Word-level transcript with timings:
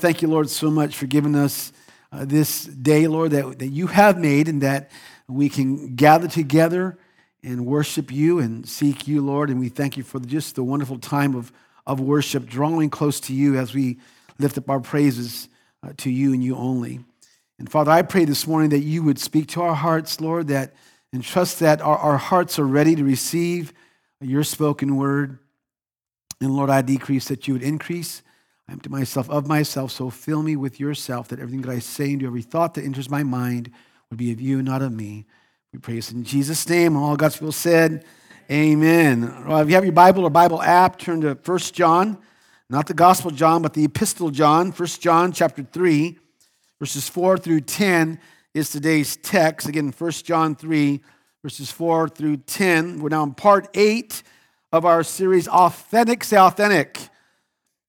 Thank 0.00 0.22
you, 0.22 0.28
Lord, 0.28 0.48
so 0.48 0.70
much 0.70 0.96
for 0.96 1.06
giving 1.06 1.34
us 1.34 1.72
uh, 2.12 2.24
this 2.24 2.66
day, 2.66 3.08
Lord, 3.08 3.32
that, 3.32 3.58
that 3.58 3.66
you 3.66 3.88
have 3.88 4.16
made 4.16 4.46
and 4.46 4.62
that 4.62 4.92
we 5.26 5.48
can 5.48 5.96
gather 5.96 6.28
together 6.28 6.96
and 7.42 7.66
worship 7.66 8.12
you 8.12 8.38
and 8.38 8.64
seek 8.68 9.08
you, 9.08 9.20
Lord. 9.22 9.50
And 9.50 9.58
we 9.58 9.68
thank 9.68 9.96
you 9.96 10.04
for 10.04 10.20
just 10.20 10.54
the 10.54 10.62
wonderful 10.62 11.00
time 11.00 11.34
of, 11.34 11.50
of 11.84 11.98
worship, 11.98 12.46
drawing 12.46 12.90
close 12.90 13.18
to 13.22 13.34
you 13.34 13.58
as 13.58 13.74
we 13.74 13.98
lift 14.38 14.56
up 14.56 14.70
our 14.70 14.78
praises 14.78 15.48
uh, 15.82 15.92
to 15.96 16.10
you 16.10 16.32
and 16.32 16.44
you 16.44 16.54
only. 16.54 17.00
And 17.58 17.68
Father, 17.68 17.90
I 17.90 18.02
pray 18.02 18.24
this 18.24 18.46
morning 18.46 18.70
that 18.70 18.84
you 18.84 19.02
would 19.02 19.18
speak 19.18 19.48
to 19.48 19.62
our 19.62 19.74
hearts, 19.74 20.20
Lord, 20.20 20.46
that 20.46 20.74
and 21.12 21.24
trust 21.24 21.58
that 21.58 21.80
our, 21.80 21.98
our 21.98 22.18
hearts 22.18 22.60
are 22.60 22.66
ready 22.66 22.94
to 22.94 23.02
receive 23.02 23.72
your 24.20 24.44
spoken 24.44 24.94
word. 24.94 25.40
And 26.40 26.54
Lord, 26.54 26.70
I 26.70 26.82
decrease 26.82 27.26
that 27.26 27.48
you 27.48 27.54
would 27.54 27.64
increase. 27.64 28.22
I 28.68 28.72
empty 28.72 28.90
myself 28.90 29.30
of 29.30 29.46
myself, 29.46 29.92
so 29.92 30.10
fill 30.10 30.42
me 30.42 30.54
with 30.54 30.78
yourself, 30.78 31.28
that 31.28 31.40
everything 31.40 31.62
that 31.62 31.70
I 31.70 31.78
say 31.78 32.10
and 32.10 32.20
do, 32.20 32.26
every 32.26 32.42
thought 32.42 32.74
that 32.74 32.84
enters 32.84 33.08
my 33.08 33.22
mind, 33.22 33.70
would 34.10 34.18
be 34.18 34.30
of 34.32 34.40
you, 34.40 34.62
not 34.62 34.82
of 34.82 34.92
me. 34.92 35.26
We 35.72 35.78
pray 35.78 35.94
this 35.94 36.12
in 36.12 36.24
Jesus' 36.24 36.68
name. 36.68 36.96
All 36.96 37.16
God's 37.16 37.36
people 37.36 37.52
said, 37.52 38.04
Amen. 38.50 39.44
Well, 39.46 39.60
if 39.60 39.68
you 39.68 39.74
have 39.74 39.84
your 39.84 39.92
Bible 39.92 40.24
or 40.24 40.30
Bible 40.30 40.62
app, 40.62 40.98
turn 40.98 41.20
to 41.20 41.34
1 41.34 41.58
John, 41.58 42.18
not 42.70 42.86
the 42.86 42.94
Gospel 42.94 43.30
John, 43.30 43.60
but 43.60 43.74
the 43.74 43.84
Epistle 43.84 44.30
John, 44.30 44.70
1 44.70 44.86
John 45.00 45.32
chapter 45.32 45.62
3, 45.62 46.18
verses 46.78 47.08
4 47.08 47.36
through 47.36 47.60
10 47.60 48.18
is 48.54 48.70
today's 48.70 49.16
text. 49.16 49.68
Again, 49.68 49.92
1 49.96 50.10
John 50.10 50.56
3, 50.56 51.00
verses 51.42 51.70
4 51.70 52.08
through 52.08 52.38
10. 52.38 53.00
We're 53.00 53.10
now 53.10 53.22
in 53.24 53.34
part 53.34 53.68
8 53.74 54.22
of 54.72 54.86
our 54.86 55.02
series, 55.02 55.46
Authentic. 55.48 56.24
Say 56.24 56.38
authentic. 56.38 56.98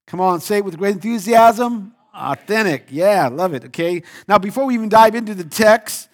Come 0.10 0.22
on, 0.22 0.42
say 0.42 0.58
it 0.58 0.66
with 0.66 0.76
great 0.76 0.96
enthusiasm. 0.96 1.94
Authentic. 2.16 2.88
Yeah, 2.90 3.28
love 3.28 3.54
it. 3.54 3.66
Okay. 3.66 4.02
Now, 4.28 4.40
before 4.40 4.66
we 4.66 4.74
even 4.74 4.90
dive 4.90 5.14
into 5.14 5.36
the 5.36 5.44
text, 5.44 6.10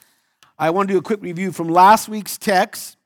I 0.59 0.71
want 0.71 0.89
to 0.89 0.95
do 0.95 0.97
a 0.97 1.01
quick 1.01 1.21
review 1.21 1.53
from 1.53 1.69
last 1.69 2.09
week's 2.09 2.37
text, 2.37 2.97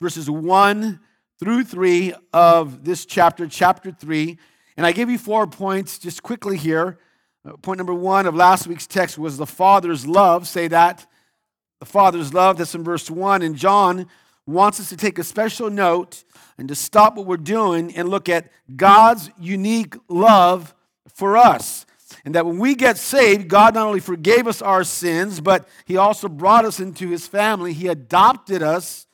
verses 0.00 0.28
1 0.28 0.98
through 1.38 1.62
3 1.62 2.14
of 2.32 2.84
this 2.84 3.06
chapter, 3.06 3.46
chapter 3.46 3.92
3. 3.92 4.36
And 4.76 4.84
I 4.84 4.90
gave 4.90 5.08
you 5.08 5.18
four 5.18 5.46
points 5.46 6.00
just 6.00 6.24
quickly 6.24 6.56
here. 6.56 6.98
Uh, 7.44 7.56
point 7.58 7.78
number 7.78 7.94
one 7.94 8.26
of 8.26 8.34
last 8.34 8.66
week's 8.66 8.88
text 8.88 9.18
was 9.18 9.36
the 9.36 9.46
Father's 9.46 10.04
love. 10.04 10.48
Say 10.48 10.66
that. 10.66 11.06
The 11.78 11.86
Father's 11.86 12.34
love. 12.34 12.58
That's 12.58 12.74
in 12.74 12.82
verse 12.82 13.08
1. 13.08 13.42
And 13.42 13.54
John 13.54 14.08
wants 14.46 14.80
us 14.80 14.88
to 14.88 14.96
take 14.96 15.18
a 15.18 15.24
special 15.24 15.70
note 15.70 16.24
and 16.58 16.68
to 16.68 16.74
stop 16.74 17.16
what 17.16 17.26
we're 17.26 17.36
doing 17.36 17.94
and 17.96 18.08
look 18.08 18.28
at 18.28 18.50
God's 18.74 19.30
unique 19.38 19.94
love 20.08 20.74
for 21.14 21.36
us. 21.36 21.86
And 22.24 22.34
that 22.34 22.46
when 22.46 22.58
we 22.58 22.74
get 22.74 22.98
saved, 22.98 23.48
God 23.48 23.74
not 23.74 23.86
only 23.86 24.00
forgave 24.00 24.46
us 24.46 24.60
our 24.62 24.84
sins, 24.84 25.40
but 25.40 25.66
He 25.86 25.96
also 25.96 26.28
brought 26.28 26.64
us 26.64 26.78
into 26.78 27.08
His 27.08 27.26
family. 27.26 27.72
He 27.72 27.88
adopted 27.88 28.62
us 28.62 29.06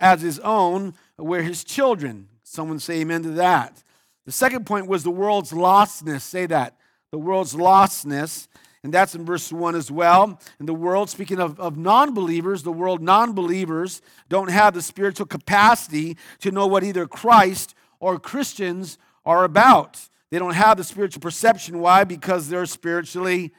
as 0.00 0.20
His 0.22 0.38
own. 0.40 0.94
We're 1.16 1.42
His 1.42 1.62
children. 1.64 2.28
Someone 2.42 2.80
say 2.80 3.00
amen 3.00 3.22
to 3.22 3.30
that. 3.30 3.82
The 4.26 4.32
second 4.32 4.66
point 4.66 4.86
was 4.86 5.04
the 5.04 5.10
world's 5.10 5.52
lostness. 5.52 6.22
Say 6.22 6.46
that. 6.46 6.76
The 7.12 7.18
world's 7.18 7.54
lostness. 7.54 8.48
And 8.82 8.94
that's 8.94 9.14
in 9.14 9.26
verse 9.26 9.52
1 9.52 9.74
as 9.74 9.90
well. 9.90 10.40
In 10.58 10.66
the 10.66 10.74
world, 10.74 11.10
speaking 11.10 11.38
of, 11.38 11.60
of 11.60 11.76
non 11.76 12.14
believers, 12.14 12.62
the 12.62 12.72
world 12.72 13.02
non 13.02 13.32
believers 13.34 14.00
don't 14.28 14.50
have 14.50 14.72
the 14.72 14.82
spiritual 14.82 15.26
capacity 15.26 16.16
to 16.40 16.50
know 16.50 16.66
what 16.66 16.82
either 16.82 17.06
Christ 17.06 17.74
or 17.98 18.18
Christians 18.18 18.98
are 19.26 19.44
about. 19.44 20.08
They 20.30 20.38
don't 20.38 20.54
have 20.54 20.78
the 20.78 20.84
spiritual 20.84 21.20
perception. 21.20 21.80
Why? 21.80 22.04
Because 22.04 22.48
they're 22.48 22.66
spiritually 22.66 23.52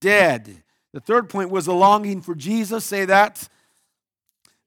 dead. 0.00 0.62
The 0.92 1.00
third 1.00 1.28
point 1.28 1.50
was 1.50 1.66
a 1.66 1.72
longing 1.72 2.20
for 2.20 2.34
Jesus. 2.34 2.84
Say 2.84 3.04
that. 3.04 3.48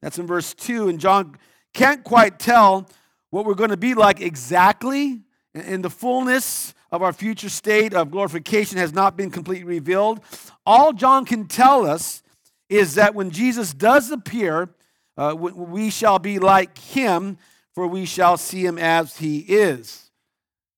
That's 0.01 0.19
in 0.19 0.27
verse 0.27 0.53
2. 0.53 0.87
And 0.87 0.99
John 0.99 1.37
can't 1.73 2.03
quite 2.03 2.39
tell 2.39 2.89
what 3.29 3.45
we're 3.45 3.55
going 3.55 3.71
to 3.71 3.77
be 3.77 3.93
like 3.93 4.21
exactly 4.21 5.21
in 5.61 5.81
the 5.81 5.89
fullness 5.89 6.73
of 6.91 7.01
our 7.01 7.13
future 7.13 7.49
state 7.49 7.93
of 7.93 8.11
glorification 8.11 8.77
has 8.77 8.93
not 8.93 9.17
been 9.17 9.29
completely 9.29 9.65
revealed. 9.65 10.21
All 10.65 10.93
John 10.93 11.25
can 11.25 11.47
tell 11.47 11.85
us 11.85 12.23
is 12.69 12.95
that 12.95 13.15
when 13.15 13.31
Jesus 13.31 13.73
does 13.73 14.11
appear, 14.11 14.69
uh, 15.17 15.35
we 15.37 15.89
shall 15.89 16.19
be 16.19 16.39
like 16.39 16.77
him, 16.77 17.37
for 17.73 17.87
we 17.87 18.05
shall 18.05 18.37
see 18.37 18.65
him 18.65 18.77
as 18.77 19.17
he 19.17 19.39
is. 19.39 20.11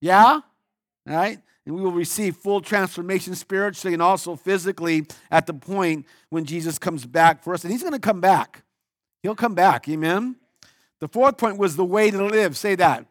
Yeah? 0.02 0.26
All 0.34 0.44
right? 1.06 1.40
And 1.66 1.76
we 1.76 1.82
will 1.82 1.92
receive 1.92 2.36
full 2.38 2.62
transformation 2.62 3.36
spiritually 3.36 3.94
and 3.94 4.02
also 4.02 4.36
physically 4.36 5.06
at 5.30 5.46
the 5.46 5.54
point 5.54 6.06
when 6.30 6.46
Jesus 6.46 6.80
comes 6.80 7.06
back 7.06 7.44
for 7.44 7.54
us. 7.54 7.64
And 7.64 7.72
he's 7.72 7.82
going 7.84 7.94
to 7.94 8.00
come 8.00 8.22
back. 8.22 8.64
He'll 9.22 9.36
come 9.36 9.56
back. 9.56 9.88
Amen? 9.90 10.36
The 11.00 11.08
fourth 11.08 11.38
point 11.38 11.58
was 11.58 11.76
the 11.76 11.86
way 11.86 12.12
to 12.12 12.26
live. 12.26 12.58
Say 12.58 12.76
that. 12.76 13.06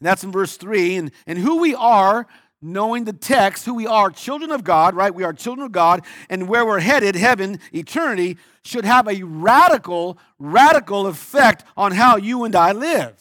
And 0.00 0.06
that's 0.06 0.24
in 0.24 0.32
verse 0.32 0.56
3. 0.56 0.96
And, 0.96 1.10
and 1.26 1.38
who 1.38 1.60
we 1.60 1.74
are, 1.74 2.26
knowing 2.62 3.04
the 3.04 3.12
text, 3.12 3.64
who 3.64 3.74
we 3.74 3.86
are, 3.86 4.10
children 4.10 4.50
of 4.50 4.64
God, 4.64 4.94
right? 4.94 5.14
We 5.14 5.24
are 5.24 5.32
children 5.32 5.66
of 5.66 5.72
God, 5.72 6.04
and 6.28 6.48
where 6.48 6.64
we're 6.66 6.80
headed, 6.80 7.14
heaven, 7.14 7.60
eternity, 7.72 8.36
should 8.64 8.84
have 8.84 9.08
a 9.08 9.22
radical, 9.22 10.18
radical 10.38 11.06
effect 11.06 11.64
on 11.76 11.92
how 11.92 12.16
you 12.16 12.44
and 12.44 12.54
I 12.54 12.72
live. 12.72 13.14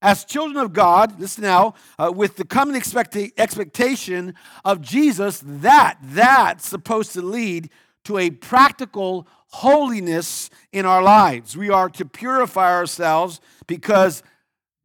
As 0.00 0.24
children 0.24 0.64
of 0.64 0.72
God, 0.72 1.20
listen 1.20 1.42
now, 1.42 1.74
uh, 1.98 2.12
with 2.14 2.36
the 2.36 2.44
coming 2.44 2.76
expect- 2.76 3.16
expectation 3.36 4.34
of 4.64 4.80
Jesus, 4.80 5.42
that, 5.44 5.98
that's 6.02 6.68
supposed 6.68 7.12
to 7.14 7.22
lead 7.22 7.70
to 8.04 8.18
a 8.18 8.30
practical 8.30 9.26
holiness 9.50 10.50
in 10.72 10.86
our 10.86 11.02
lives. 11.02 11.56
We 11.56 11.70
are 11.70 11.88
to 11.90 12.04
purify 12.04 12.72
ourselves 12.72 13.40
because 13.66 14.22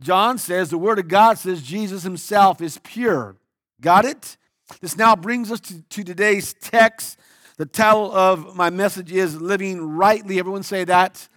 John 0.04 0.38
says, 0.38 0.70
the 0.70 0.78
Word 0.78 1.00
of 1.00 1.08
God 1.08 1.38
says 1.38 1.62
Jesus 1.62 2.04
himself 2.04 2.62
is 2.62 2.78
pure. 2.84 3.38
Got 3.82 4.06
it? 4.06 4.38
This 4.82 4.98
now 4.98 5.16
brings 5.16 5.52
us 5.52 5.60
to, 5.62 5.82
to 5.82 6.04
today's 6.04 6.54
text. 6.54 7.18
The 7.58 7.66
title 7.66 8.12
of 8.12 8.56
my 8.56 8.70
message 8.70 9.12
is 9.12 9.40
Living 9.40 9.82
Rightly. 9.82 10.40
Everyone 10.40 10.64
say 10.64 10.84
that. 10.84 11.28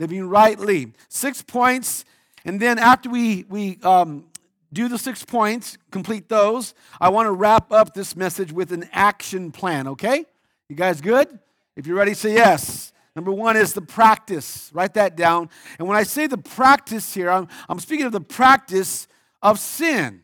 Living 0.00 0.28
Rightly. 0.28 0.92
Six 1.08 1.42
points. 1.42 2.04
And 2.44 2.60
then 2.60 2.78
after 2.78 3.08
we, 3.08 3.44
we 3.48 3.78
um, 3.82 4.24
do 4.72 4.88
the 4.88 4.98
six 4.98 5.24
points, 5.24 5.78
complete 5.90 6.28
those, 6.28 6.74
I 7.00 7.08
want 7.10 7.26
to 7.26 7.32
wrap 7.32 7.72
up 7.72 7.94
this 7.94 8.16
message 8.16 8.52
with 8.52 8.72
an 8.72 8.88
action 8.92 9.52
plan, 9.52 9.86
okay? 9.88 10.24
You 10.68 10.76
guys 10.76 11.00
good? 11.00 11.38
If 11.76 11.86
you're 11.86 11.96
ready, 11.96 12.14
say 12.14 12.34
yes. 12.34 12.92
Number 13.16 13.32
one 13.32 13.56
is 13.56 13.72
the 13.72 13.80
practice. 13.80 14.70
Write 14.74 14.92
that 14.94 15.16
down. 15.16 15.48
And 15.78 15.88
when 15.88 15.96
I 15.96 16.02
say 16.02 16.26
the 16.26 16.36
practice 16.36 17.14
here, 17.14 17.30
I'm, 17.30 17.48
I'm 17.66 17.80
speaking 17.80 18.04
of 18.04 18.12
the 18.12 18.20
practice 18.20 19.08
of 19.42 19.58
sin. 19.58 20.20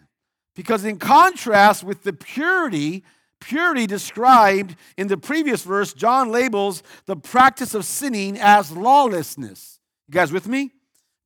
Because 0.55 0.85
in 0.85 0.99
contrast 0.99 1.83
with 1.83 2.03
the 2.03 2.13
purity, 2.13 3.03
purity 3.41 3.87
described 3.87 4.77
in 4.99 5.09
the 5.09 5.17
previous 5.17 5.65
verse, 5.65 5.95
John 5.95 6.31
labels 6.31 6.83
the 7.07 7.17
practice 7.17 7.73
of 7.75 7.87
sinning 7.87 8.39
as 8.39 8.71
lawlessness. 8.71 9.81
You 10.07 10.13
guys 10.13 10.31
with 10.31 10.47
me? 10.47 10.73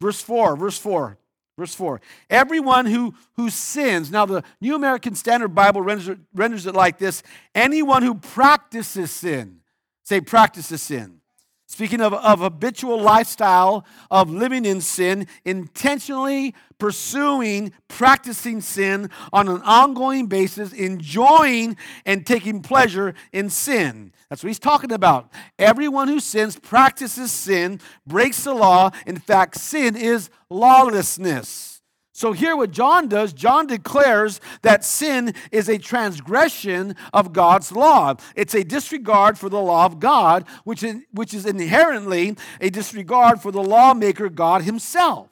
Verse 0.01 0.23
4, 0.23 0.55
verse 0.55 0.79
4. 0.79 1.19
Verse 1.59 1.75
4. 1.75 2.01
Everyone 2.31 2.87
who, 2.87 3.15
who 3.35 3.51
sins, 3.51 4.13
now 4.13 4.27
the 4.27 4.45
New 4.61 4.75
American 4.77 5.15
Standard 5.15 5.55
Bible 5.55 5.81
renders 5.81 6.17
renders 6.35 6.67
it 6.67 6.75
like 6.75 6.99
this 6.99 7.23
anyone 7.55 8.03
who 8.03 8.15
practices 8.15 9.11
sin, 9.11 9.61
say 10.05 10.21
practices 10.21 10.83
sin. 10.83 11.23
Speaking 11.69 12.01
of, 12.01 12.15
of 12.15 12.39
habitual 12.39 13.01
lifestyle 13.01 13.85
of 14.09 14.31
living 14.31 14.65
in 14.65 14.81
sin, 14.81 15.27
intentionally 15.45 16.55
pursuing, 16.79 17.73
practicing 17.89 18.61
sin 18.61 19.11
on 19.33 19.49
an 19.49 19.61
ongoing 19.63 20.27
basis, 20.27 20.73
enjoying 20.73 21.77
and 22.05 22.25
taking 22.25 22.63
pleasure 22.63 23.15
in 23.33 23.51
sin. 23.51 24.13
That's 24.29 24.45
what 24.45 24.49
he's 24.49 24.61
talking 24.61 24.93
about. 24.93 25.33
Everyone 25.59 26.07
who 26.07 26.21
sins 26.21 26.57
practices 26.57 27.33
sin, 27.33 27.81
breaks 28.07 28.45
the 28.45 28.55
law. 28.55 28.91
In 29.07 29.17
fact, 29.17 29.57
sin 29.57 29.97
is 29.97 30.31
lawlessness. 30.49 31.76
So, 32.17 32.33
here 32.33 32.57
what 32.57 32.71
John 32.71 33.09
does, 33.09 33.35
John 33.35 33.67
declares 33.67 34.41
that 34.63 34.87
sin 34.87 35.35
is 35.53 35.69
a 35.69 35.77
transgression 35.77 36.97
of 37.13 37.35
God's 37.35 37.71
law. 37.73 38.15
It's 38.35 38.55
a 38.55 38.65
disregard 38.65 39.37
for 39.37 39.51
the 39.51 39.61
law 39.61 39.85
of 39.85 40.01
God, 40.01 40.47
which 40.65 40.83
is, 40.83 41.03
which 41.13 41.35
is 41.35 41.45
inherently 41.45 42.35
a 42.59 42.71
disregard 42.71 43.43
for 43.43 43.53
the 43.53 43.63
lawmaker, 43.63 44.31
God 44.31 44.63
Himself. 44.63 45.29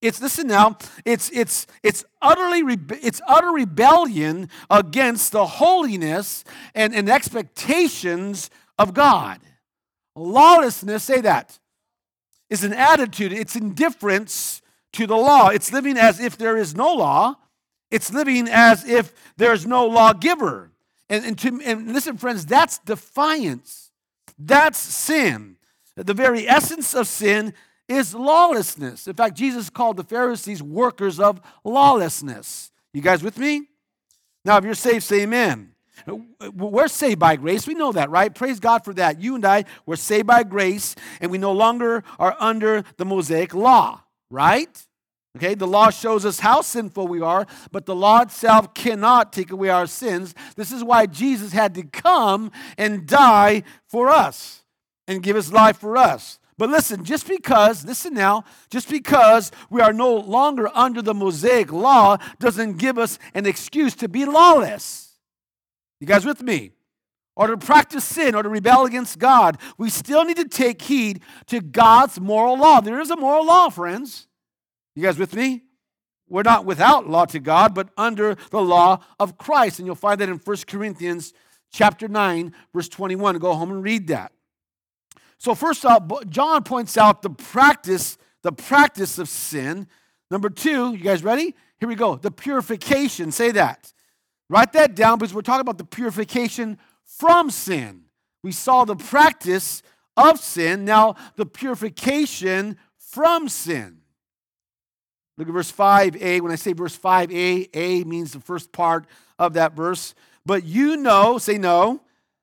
It's 0.00 0.22
listen 0.22 0.46
now. 0.46 0.78
It's 1.04 1.28
it's 1.30 1.66
it's 1.82 2.04
utterly 2.22 2.62
it's 3.02 3.20
utter 3.26 3.50
rebellion 3.50 4.48
against 4.70 5.32
the 5.32 5.44
holiness 5.44 6.44
and, 6.76 6.94
and 6.94 7.10
expectations 7.10 8.48
of 8.78 8.94
God. 8.94 9.40
Lawlessness, 10.14 11.02
say 11.02 11.20
that, 11.22 11.58
is 12.48 12.62
an 12.62 12.74
attitude. 12.74 13.32
It's 13.32 13.56
indifference 13.56 14.62
to 14.96 15.06
the 15.06 15.16
law. 15.16 15.48
It's 15.48 15.72
living 15.72 15.96
as 15.96 16.20
if 16.20 16.36
there 16.36 16.56
is 16.56 16.74
no 16.74 16.92
law 16.92 17.36
It's 17.90 18.12
living 18.12 18.48
as 18.50 18.88
if 18.88 19.12
there's 19.36 19.66
no 19.66 19.86
lawgiver. 19.86 20.72
And, 21.08 21.24
and, 21.24 21.38
to, 21.38 21.60
and 21.64 21.92
listen, 21.92 22.16
friends, 22.16 22.44
that's 22.44 22.78
defiance. 22.78 23.92
That's 24.38 24.78
sin. 24.78 25.56
The 25.94 26.14
very 26.14 26.48
essence 26.48 26.94
of 26.94 27.06
sin 27.06 27.54
is 27.88 28.14
lawlessness. 28.14 29.06
In 29.06 29.14
fact, 29.14 29.36
Jesus 29.36 29.70
called 29.70 29.96
the 29.96 30.04
Pharisees 30.04 30.62
workers 30.62 31.20
of 31.20 31.40
lawlessness. 31.64 32.72
You 32.92 33.02
guys 33.02 33.22
with 33.22 33.38
me? 33.38 33.68
Now, 34.44 34.58
if 34.58 34.64
you're 34.64 34.74
saved, 34.74 35.04
say 35.04 35.22
amen. 35.22 35.72
We're 36.54 36.88
saved 36.88 37.18
by 37.18 37.36
grace. 37.36 37.66
We 37.66 37.74
know 37.74 37.92
that, 37.92 38.10
right? 38.10 38.34
Praise 38.34 38.60
God 38.60 38.84
for 38.84 38.92
that. 38.94 39.20
You 39.20 39.36
and 39.36 39.44
I, 39.44 39.64
we're 39.86 39.96
saved 39.96 40.26
by 40.26 40.42
grace, 40.42 40.94
and 41.20 41.30
we 41.30 41.38
no 41.38 41.52
longer 41.52 42.04
are 42.18 42.36
under 42.38 42.84
the 42.96 43.04
Mosaic 43.04 43.54
law, 43.54 44.02
right? 44.30 44.86
Okay, 45.36 45.54
the 45.54 45.66
law 45.66 45.90
shows 45.90 46.24
us 46.24 46.40
how 46.40 46.62
sinful 46.62 47.08
we 47.08 47.20
are, 47.20 47.46
but 47.70 47.84
the 47.84 47.94
law 47.94 48.22
itself 48.22 48.72
cannot 48.72 49.34
take 49.34 49.50
away 49.50 49.68
our 49.68 49.86
sins. 49.86 50.34
This 50.56 50.72
is 50.72 50.82
why 50.82 51.04
Jesus 51.04 51.52
had 51.52 51.74
to 51.74 51.82
come 51.82 52.50
and 52.78 53.06
die 53.06 53.62
for 53.86 54.08
us 54.08 54.62
and 55.06 55.22
give 55.22 55.36
his 55.36 55.52
life 55.52 55.76
for 55.76 55.96
us. 55.96 56.38
But 56.58 56.70
listen, 56.70 57.04
just 57.04 57.28
because, 57.28 57.84
listen 57.84 58.14
now, 58.14 58.44
just 58.70 58.88
because 58.88 59.52
we 59.68 59.82
are 59.82 59.92
no 59.92 60.14
longer 60.14 60.70
under 60.74 61.02
the 61.02 61.12
Mosaic 61.12 61.70
law 61.70 62.16
doesn't 62.38 62.78
give 62.78 62.96
us 62.96 63.18
an 63.34 63.44
excuse 63.44 63.94
to 63.96 64.08
be 64.08 64.24
lawless. 64.24 65.18
You 66.00 66.06
guys 66.06 66.24
with 66.24 66.40
me? 66.40 66.72
Or 67.36 67.48
to 67.48 67.56
practice 67.58 68.02
sin 68.04 68.34
or 68.34 68.42
to 68.42 68.48
rebel 68.48 68.86
against 68.86 69.18
God. 69.18 69.58
We 69.76 69.90
still 69.90 70.24
need 70.24 70.38
to 70.38 70.48
take 70.48 70.80
heed 70.80 71.20
to 71.48 71.60
God's 71.60 72.18
moral 72.18 72.58
law. 72.58 72.80
There 72.80 72.98
is 72.98 73.10
a 73.10 73.16
moral 73.16 73.44
law, 73.44 73.68
friends. 73.68 74.26
You 74.94 75.02
guys 75.02 75.18
with 75.18 75.34
me? 75.34 75.64
We're 76.28 76.42
not 76.42 76.64
without 76.64 77.08
law 77.08 77.26
to 77.26 77.38
God, 77.38 77.74
but 77.74 77.90
under 77.96 78.36
the 78.50 78.60
law 78.60 79.00
of 79.20 79.38
Christ. 79.38 79.78
And 79.78 79.86
you'll 79.86 79.94
find 79.94 80.20
that 80.20 80.28
in 80.28 80.38
1 80.38 80.56
Corinthians 80.66 81.34
chapter 81.70 82.08
9, 82.08 82.54
verse 82.74 82.88
21. 82.88 83.38
Go 83.38 83.54
home 83.54 83.70
and 83.70 83.84
read 83.84 84.08
that. 84.08 84.32
So 85.38 85.54
first 85.54 85.84
off, 85.84 86.02
John 86.28 86.62
points 86.64 86.96
out 86.96 87.22
the 87.22 87.30
practice, 87.30 88.16
the 88.42 88.52
practice 88.52 89.18
of 89.18 89.28
sin. 89.28 89.86
Number 90.30 90.48
two, 90.48 90.94
you 90.94 91.04
guys 91.04 91.22
ready? 91.22 91.54
Here 91.78 91.88
we 91.88 91.94
go. 91.94 92.16
The 92.16 92.30
purification. 92.30 93.30
Say 93.30 93.50
that. 93.52 93.92
Write 94.48 94.72
that 94.72 94.94
down 94.94 95.18
because 95.18 95.34
we're 95.34 95.42
talking 95.42 95.60
about 95.60 95.78
the 95.78 95.84
purification 95.84 96.78
from 97.06 97.50
sin. 97.50 98.04
We 98.42 98.52
saw 98.52 98.84
the 98.84 98.96
practice 98.96 99.82
of 100.16 100.38
sin, 100.38 100.84
now 100.84 101.16
the 101.36 101.46
purification 101.46 102.76
from 102.98 103.48
sin. 103.48 103.98
Look 105.38 105.48
at 105.48 105.54
verse 105.54 105.72
5a. 105.72 106.40
When 106.40 106.52
I 106.52 106.56
say 106.56 106.72
verse 106.72 106.98
5a, 106.98 107.68
A 107.74 108.04
means 108.04 108.32
the 108.32 108.40
first 108.40 108.72
part 108.72 109.06
of 109.38 109.54
that 109.54 109.74
verse. 109.74 110.14
But 110.44 110.64
you 110.64 110.96
know, 110.96 111.38
say 111.38 111.58
no, 111.58 112.00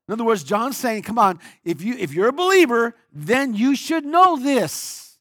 in 0.07 0.13
other 0.13 0.25
words, 0.25 0.43
John's 0.43 0.77
saying, 0.77 1.03
come 1.03 1.17
on, 1.17 1.39
if, 1.63 1.81
you, 1.81 1.95
if 1.95 2.13
you're 2.13 2.27
a 2.27 2.33
believer, 2.33 2.95
then 3.13 3.53
you 3.53 3.75
should 3.75 4.05
know 4.05 4.37
this. 4.37 5.17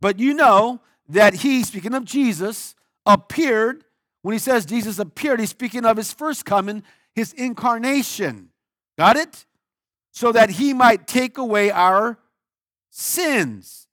But 0.00 0.18
you 0.18 0.34
know 0.34 0.80
that 1.08 1.34
he, 1.34 1.62
speaking 1.62 1.94
of 1.94 2.04
Jesus, 2.04 2.74
appeared. 3.04 3.84
When 4.22 4.32
he 4.32 4.38
says 4.40 4.66
Jesus 4.66 4.98
appeared, 4.98 5.38
he's 5.38 5.50
speaking 5.50 5.84
of 5.84 5.96
his 5.96 6.12
first 6.12 6.44
coming, 6.44 6.82
his 7.16 7.32
incarnation. 7.32 8.50
Got 8.96 9.16
it? 9.16 9.46
So 10.12 10.30
that 10.32 10.50
he 10.50 10.72
might 10.72 11.06
take 11.06 11.38
away 11.38 11.70
our 11.70 12.18
sins. 12.90 13.88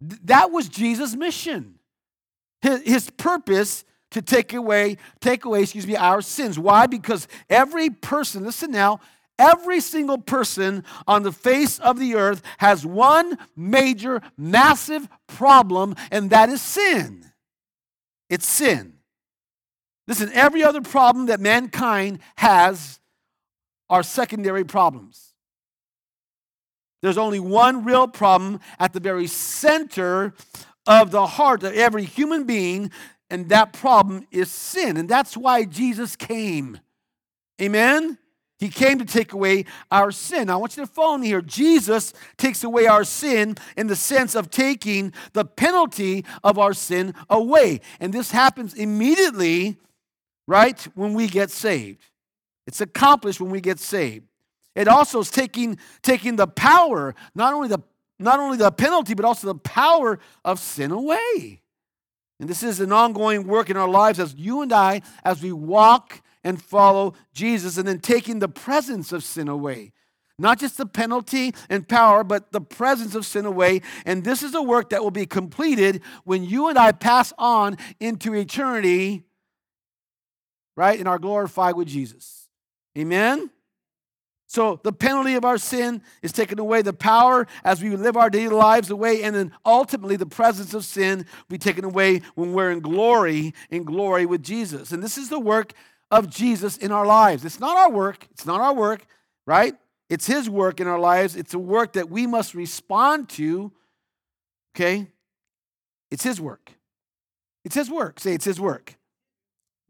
That 0.00 0.50
was 0.50 0.68
Jesus' 0.68 1.16
mission. 1.16 1.76
His, 2.60 3.10
purpose 3.10 3.84
to 4.10 4.22
take 4.22 4.54
away, 4.54 4.96
take 5.20 5.44
away, 5.44 5.62
excuse 5.62 5.86
me, 5.86 5.96
our 5.96 6.22
sins. 6.22 6.58
Why? 6.58 6.86
Because 6.86 7.28
every 7.50 7.90
person, 7.90 8.44
listen 8.44 8.70
now, 8.70 9.00
every 9.38 9.80
single 9.80 10.18
person 10.18 10.84
on 11.06 11.24
the 11.24 11.32
face 11.32 11.78
of 11.78 11.98
the 11.98 12.14
earth 12.14 12.42
has 12.58 12.86
one 12.86 13.36
major, 13.54 14.22
massive 14.38 15.08
problem, 15.26 15.94
and 16.10 16.30
that 16.30 16.48
is 16.48 16.62
sin. 16.62 17.30
It's 18.30 18.46
sin. 18.46 18.93
Listen, 20.06 20.30
every 20.32 20.62
other 20.62 20.80
problem 20.80 21.26
that 21.26 21.40
mankind 21.40 22.18
has 22.36 23.00
are 23.88 24.02
secondary 24.02 24.64
problems. 24.64 25.34
There's 27.02 27.18
only 27.18 27.40
one 27.40 27.84
real 27.84 28.08
problem 28.08 28.60
at 28.78 28.92
the 28.92 29.00
very 29.00 29.26
center 29.26 30.34
of 30.86 31.10
the 31.10 31.26
heart 31.26 31.62
of 31.62 31.74
every 31.74 32.04
human 32.04 32.44
being 32.44 32.90
and 33.30 33.48
that 33.48 33.72
problem 33.72 34.26
is 34.30 34.50
sin. 34.50 34.96
And 34.96 35.08
that's 35.08 35.36
why 35.36 35.64
Jesus 35.64 36.14
came. 36.16 36.78
Amen? 37.60 38.18
He 38.58 38.68
came 38.68 38.98
to 38.98 39.04
take 39.04 39.32
away 39.32 39.64
our 39.90 40.12
sin. 40.12 40.46
Now, 40.46 40.54
I 40.54 40.56
want 40.56 40.76
you 40.76 40.84
to 40.84 40.90
follow 40.90 41.18
me 41.18 41.26
here. 41.26 41.42
Jesus 41.42 42.12
takes 42.36 42.62
away 42.62 42.86
our 42.86 43.04
sin 43.04 43.56
in 43.76 43.88
the 43.88 43.96
sense 43.96 44.34
of 44.34 44.50
taking 44.50 45.12
the 45.32 45.44
penalty 45.44 46.24
of 46.42 46.58
our 46.58 46.72
sin 46.72 47.14
away. 47.28 47.80
And 47.98 48.12
this 48.12 48.30
happens 48.30 48.74
immediately, 48.74 49.78
right, 50.46 50.80
when 50.94 51.14
we 51.14 51.26
get 51.26 51.50
saved. 51.50 52.02
It's 52.66 52.80
accomplished 52.80 53.40
when 53.40 53.50
we 53.50 53.60
get 53.60 53.78
saved. 53.78 54.26
It 54.74 54.88
also 54.88 55.20
is 55.20 55.30
taking, 55.30 55.78
taking 56.02 56.36
the 56.36 56.46
power, 56.46 57.14
not 57.34 57.54
only 57.54 57.68
the, 57.68 57.80
not 58.18 58.40
only 58.40 58.56
the 58.56 58.72
penalty, 58.72 59.14
but 59.14 59.24
also 59.24 59.46
the 59.46 59.54
power 59.54 60.18
of 60.44 60.58
sin 60.58 60.90
away. 60.90 61.60
And 62.40 62.48
this 62.48 62.62
is 62.62 62.80
an 62.80 62.92
ongoing 62.92 63.46
work 63.46 63.70
in 63.70 63.76
our 63.76 63.88
lives 63.88 64.18
as 64.18 64.34
you 64.34 64.62
and 64.62 64.72
I, 64.72 65.02
as 65.24 65.42
we 65.42 65.52
walk 65.52 66.20
and 66.42 66.60
follow 66.60 67.14
Jesus, 67.32 67.78
and 67.78 67.86
then 67.86 68.00
taking 68.00 68.40
the 68.40 68.48
presence 68.48 69.12
of 69.12 69.22
sin 69.22 69.48
away. 69.48 69.92
Not 70.36 70.58
just 70.58 70.76
the 70.76 70.86
penalty 70.86 71.54
and 71.70 71.88
power, 71.88 72.24
but 72.24 72.50
the 72.50 72.60
presence 72.60 73.14
of 73.14 73.24
sin 73.24 73.46
away. 73.46 73.82
And 74.04 74.24
this 74.24 74.42
is 74.42 74.54
a 74.54 74.62
work 74.62 74.90
that 74.90 75.02
will 75.02 75.12
be 75.12 75.26
completed 75.26 76.02
when 76.24 76.44
you 76.44 76.68
and 76.68 76.76
I 76.76 76.90
pass 76.90 77.32
on 77.38 77.76
into 78.00 78.34
eternity, 78.34 79.22
right? 80.76 80.98
And 80.98 81.08
are 81.08 81.18
glorified 81.18 81.76
with 81.76 81.88
Jesus. 81.88 82.48
Amen? 82.96 83.50
So 84.46 84.78
the 84.82 84.92
penalty 84.92 85.34
of 85.34 85.44
our 85.44 85.58
sin 85.58 86.02
is 86.22 86.30
taken 86.30 86.58
away, 86.58 86.82
the 86.82 86.92
power 86.92 87.46
as 87.64 87.82
we 87.82 87.96
live 87.96 88.16
our 88.16 88.30
daily 88.30 88.54
lives 88.54 88.90
away, 88.90 89.22
and 89.22 89.34
then 89.34 89.52
ultimately 89.64 90.16
the 90.16 90.26
presence 90.26 90.74
of 90.74 90.84
sin 90.84 91.18
will 91.18 91.54
be 91.54 91.58
taken 91.58 91.84
away 91.84 92.20
when 92.34 92.52
we're 92.52 92.70
in 92.70 92.80
glory, 92.80 93.54
in 93.70 93.84
glory 93.84 94.26
with 94.26 94.42
Jesus. 94.42 94.92
And 94.92 95.02
this 95.02 95.18
is 95.18 95.28
the 95.28 95.40
work 95.40 95.72
of 96.10 96.30
Jesus 96.30 96.76
in 96.76 96.92
our 96.92 97.06
lives. 97.06 97.44
It's 97.44 97.58
not 97.58 97.76
our 97.76 97.90
work, 97.90 98.28
it's 98.30 98.46
not 98.46 98.60
our 98.60 98.74
work, 98.74 99.06
right? 99.46 99.74
It's 100.10 100.26
his 100.26 100.48
work 100.50 100.80
in 100.80 100.86
our 100.86 100.98
lives. 100.98 101.34
It's 101.34 101.54
a 101.54 101.58
work 101.58 101.94
that 101.94 102.10
we 102.10 102.26
must 102.26 102.54
respond 102.54 103.28
to. 103.30 103.72
Okay? 104.76 105.08
It's 106.10 106.22
his 106.22 106.40
work. 106.40 106.72
It's 107.64 107.74
his 107.74 107.90
work. 107.90 108.20
Say 108.20 108.34
it's 108.34 108.44
his 108.44 108.60
work. 108.60 108.96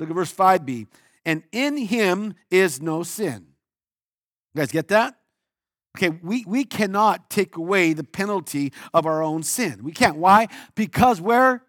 Look 0.04 0.10
at 0.10 0.16
verse 0.16 0.34
5b. 0.34 0.86
And 1.24 1.42
in 1.52 1.76
him 1.76 2.34
is 2.50 2.80
no 2.80 3.02
sin. 3.02 3.46
You 4.54 4.60
guys 4.60 4.70
get 4.70 4.88
that? 4.88 5.16
Okay, 5.96 6.18
we, 6.22 6.44
we 6.46 6.64
cannot 6.64 7.30
take 7.30 7.56
away 7.56 7.92
the 7.92 8.04
penalty 8.04 8.72
of 8.92 9.06
our 9.06 9.22
own 9.22 9.42
sin. 9.42 9.80
We 9.82 9.92
can't. 9.92 10.16
Why? 10.16 10.48
Because 10.74 11.20
we're 11.20 11.60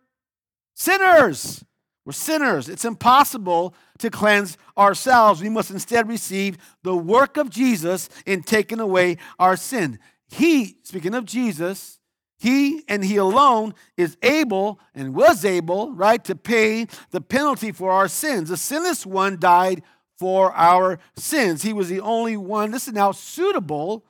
sinners. 0.73 1.63
We're 2.05 2.11
sinners. 2.11 2.67
It's 2.67 2.85
impossible 2.85 3.73
to 3.99 4.09
cleanse 4.09 4.57
ourselves. 4.77 5.41
We 5.41 5.49
must 5.49 5.71
instead 5.71 6.07
receive 6.07 6.57
the 6.83 6.95
work 6.95 7.37
of 7.37 7.49
Jesus 7.49 8.09
in 8.25 8.43
taking 8.43 8.79
away 8.79 9.17
our 9.39 9.55
sin. 9.55 9.99
He, 10.27 10.77
speaking 10.83 11.13
of 11.13 11.25
Jesus, 11.25 11.99
he 12.37 12.83
and 12.87 13.03
he 13.03 13.17
alone 13.17 13.73
is 13.97 14.17
able 14.21 14.79
and 14.93 15.15
was 15.15 15.45
able, 15.45 15.93
right, 15.93 16.23
to 16.25 16.35
pay 16.35 16.87
the 17.11 17.21
penalty 17.21 17.71
for 17.71 17.91
our 17.91 18.07
sins. 18.07 18.49
The 18.49 18.57
sinless 18.57 19.05
one 19.05 19.39
died 19.39 19.83
for 20.17 20.51
our 20.53 20.99
sins. 21.15 21.61
He 21.61 21.73
was 21.73 21.89
the 21.89 22.01
only 22.01 22.37
one, 22.37 22.71
this 22.71 22.87
is 22.87 22.93
now 22.93 23.11
suitable 23.11 24.05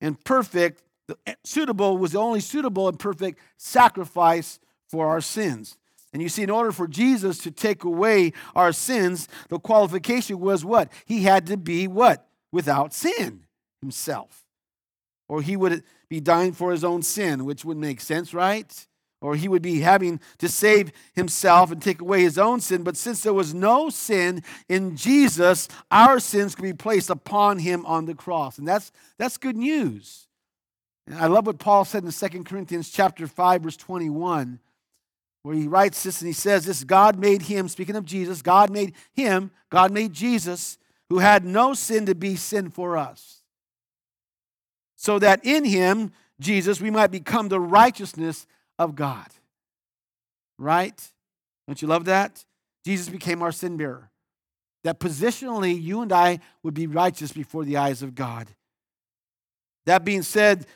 and 0.00 0.22
perfect. 0.24 0.82
Eh, 1.26 1.34
suitable 1.44 1.98
was 1.98 2.12
the 2.12 2.18
only 2.18 2.40
suitable 2.40 2.88
and 2.88 2.98
perfect 2.98 3.40
sacrifice 3.56 4.58
for 4.88 5.08
our 5.08 5.20
sins. 5.20 5.76
And 6.12 6.22
you 6.22 6.28
see, 6.28 6.42
in 6.42 6.50
order 6.50 6.72
for 6.72 6.88
Jesus 6.88 7.38
to 7.38 7.50
take 7.50 7.84
away 7.84 8.32
our 8.54 8.72
sins, 8.72 9.28
the 9.48 9.58
qualification 9.58 10.40
was 10.40 10.64
what? 10.64 10.90
He 11.04 11.24
had 11.24 11.46
to 11.46 11.56
be 11.56 11.86
what? 11.88 12.26
Without 12.52 12.94
sin 12.94 13.44
himself. 13.80 14.44
Or 15.28 15.42
he 15.42 15.56
would 15.56 15.82
be 16.08 16.20
dying 16.20 16.52
for 16.52 16.70
his 16.70 16.84
own 16.84 17.02
sin, 17.02 17.44
which 17.44 17.64
would 17.64 17.76
make 17.76 18.00
sense, 18.00 18.32
right? 18.32 18.86
or 19.20 19.34
he 19.34 19.48
would 19.48 19.62
be 19.62 19.80
having 19.80 20.20
to 20.38 20.48
save 20.48 20.92
himself 21.14 21.72
and 21.72 21.80
take 21.80 22.00
away 22.00 22.22
his 22.22 22.38
own 22.38 22.60
sin. 22.60 22.82
But 22.82 22.96
since 22.96 23.22
there 23.22 23.32
was 23.32 23.54
no 23.54 23.88
sin 23.88 24.42
in 24.68 24.96
Jesus, 24.96 25.68
our 25.90 26.20
sins 26.20 26.54
could 26.54 26.62
be 26.62 26.72
placed 26.72 27.10
upon 27.10 27.58
him 27.58 27.84
on 27.86 28.04
the 28.04 28.14
cross. 28.14 28.58
And 28.58 28.68
that's, 28.68 28.92
that's 29.18 29.38
good 29.38 29.56
news. 29.56 30.28
And 31.06 31.16
I 31.18 31.26
love 31.26 31.46
what 31.46 31.58
Paul 31.58 31.84
said 31.84 32.04
in 32.04 32.12
2 32.12 32.44
Corinthians 32.44 32.90
chapter 32.90 33.26
5, 33.26 33.62
verse 33.62 33.76
21, 33.76 34.60
where 35.42 35.54
he 35.54 35.66
writes 35.66 36.02
this 36.02 36.20
and 36.20 36.26
he 36.26 36.34
says 36.34 36.66
this 36.66 36.84
God 36.84 37.18
made 37.18 37.42
him, 37.42 37.68
speaking 37.68 37.96
of 37.96 38.04
Jesus, 38.04 38.42
God 38.42 38.70
made 38.70 38.94
him, 39.12 39.50
God 39.70 39.92
made 39.92 40.12
Jesus, 40.12 40.78
who 41.08 41.18
had 41.18 41.44
no 41.44 41.72
sin 41.72 42.06
to 42.06 42.14
be 42.14 42.36
sin 42.36 42.70
for 42.70 42.96
us. 42.96 43.42
So 44.96 45.18
that 45.18 45.44
in 45.44 45.64
him, 45.64 46.12
Jesus, 46.40 46.80
we 46.80 46.90
might 46.90 47.10
become 47.10 47.48
the 47.48 47.60
righteousness 47.60 48.46
of 48.78 48.96
God. 48.96 49.26
Right? 50.58 51.00
Don't 51.66 51.80
you 51.80 51.88
love 51.88 52.06
that? 52.06 52.44
Jesus 52.84 53.08
became 53.08 53.42
our 53.42 53.52
sin 53.52 53.76
bearer. 53.76 54.10
That 54.84 55.00
positionally, 55.00 55.80
you 55.80 56.02
and 56.02 56.12
I 56.12 56.40
would 56.62 56.74
be 56.74 56.86
righteous 56.86 57.32
before 57.32 57.64
the 57.64 57.76
eyes 57.76 58.02
of 58.02 58.14
God. 58.14 58.48
That 59.84 60.04
being 60.04 60.22
said, 60.22 60.66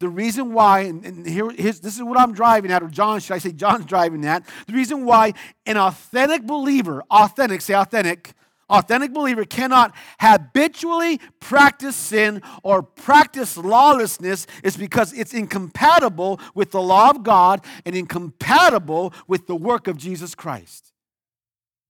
the 0.00 0.08
reason 0.08 0.52
why, 0.52 0.80
and 0.80 1.26
here, 1.26 1.50
this 1.52 1.84
is 1.84 2.02
what 2.02 2.18
I'm 2.18 2.34
driving 2.34 2.72
at, 2.72 2.82
or 2.82 2.88
John, 2.88 3.20
should 3.20 3.34
I 3.34 3.38
say 3.38 3.52
John's 3.52 3.86
driving 3.86 4.24
at? 4.26 4.44
The 4.66 4.72
reason 4.72 5.04
why 5.04 5.34
an 5.66 5.76
authentic 5.76 6.42
believer, 6.42 7.02
authentic, 7.10 7.60
say 7.60 7.74
authentic, 7.74 8.32
authentic 8.74 9.12
believer 9.12 9.44
cannot 9.44 9.94
habitually 10.20 11.20
practice 11.40 11.96
sin 11.96 12.42
or 12.62 12.82
practice 12.82 13.56
lawlessness 13.56 14.46
is 14.62 14.76
because 14.76 15.12
it's 15.12 15.32
incompatible 15.32 16.40
with 16.54 16.70
the 16.70 16.82
law 16.82 17.10
of 17.10 17.22
God 17.22 17.64
and 17.84 17.94
incompatible 17.94 19.12
with 19.26 19.46
the 19.46 19.56
work 19.56 19.86
of 19.88 19.96
Jesus 19.96 20.34
Christ. 20.34 20.92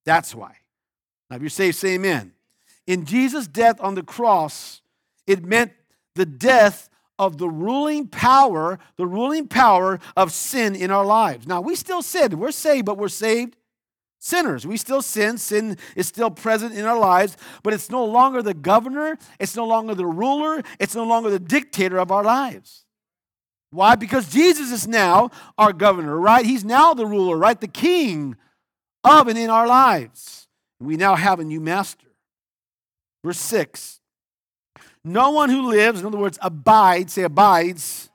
That's 0.05 0.35
why. 0.35 0.57
Now, 1.31 1.37
if 1.37 1.43
you're 1.43 1.49
saved, 1.49 1.77
say 1.77 1.95
amen. 1.95 2.33
In 2.87 3.07
Jesus' 3.07 3.47
death 3.47 3.81
on 3.81 3.95
the 3.95 4.03
cross, 4.03 4.83
it 5.27 5.43
meant 5.43 5.73
the 6.15 6.27
death 6.27 6.91
of 7.19 7.39
the 7.39 7.49
ruling 7.49 8.09
power, 8.09 8.79
the 8.97 9.07
ruling 9.07 9.49
power 9.49 10.01
of 10.17 10.33
sin 10.33 10.75
in 10.75 10.91
our 10.91 11.05
lives. 11.05 11.47
Now, 11.47 11.61
we 11.61 11.77
still 11.77 12.03
sin. 12.03 12.39
We're 12.39 12.51
saved, 12.51 12.85
but 12.85 12.99
we're 12.99 13.09
saved 13.09 13.57
sinners. 14.25 14.67
We 14.67 14.77
still 14.77 15.03
sin. 15.03 15.39
Sin 15.39 15.77
is 15.97 16.09
still 16.09 16.31
present 16.31 16.75
in 16.75 16.85
our 16.85 16.99
lives, 16.99 17.37
but 17.63 17.73
it's 17.73 17.91
no 17.91 18.05
longer 18.05 18.43
the 18.43 18.55
governor, 18.55 19.19
it's 19.39 19.57
no 19.57 19.67
longer 19.67 19.95
the 19.95 20.07
ruler, 20.07 20.63
it's 20.79 20.95
no 20.95 21.05
longer 21.05 21.31
the 21.31 21.39
dictator 21.39 21.99
of 21.99 22.11
our 22.11 22.25
lives. 22.25 22.85
Why? 23.71 23.97
Because 23.97 24.31
Jesus 24.31 24.71
is 24.71 24.87
now 24.87 25.31
our 25.59 25.73
governor, 25.73 26.19
right? 26.19 26.47
He's 26.47 26.65
now 26.65 26.95
the 26.95 27.07
ruler, 27.07 27.37
right? 27.37 27.61
The 27.61 27.69
king 27.69 28.37
of 29.03 29.29
and 29.29 29.39
in 29.39 29.51
our 29.51 29.67
lives. 29.67 30.49
We 30.81 30.97
now 30.97 31.17
have 31.17 31.41
a 31.41 31.45
new 31.45 31.61
master. 31.61 32.07
Verse 33.23 33.39
6 33.39 34.01
no 35.05 35.31
one 35.33 35.51
who 35.51 35.69
lives, 35.69 36.01
in 36.01 36.07
other 36.07 36.17
words, 36.17 36.39
abides, 36.41 37.13
say 37.13 37.23
abides, 37.23 38.09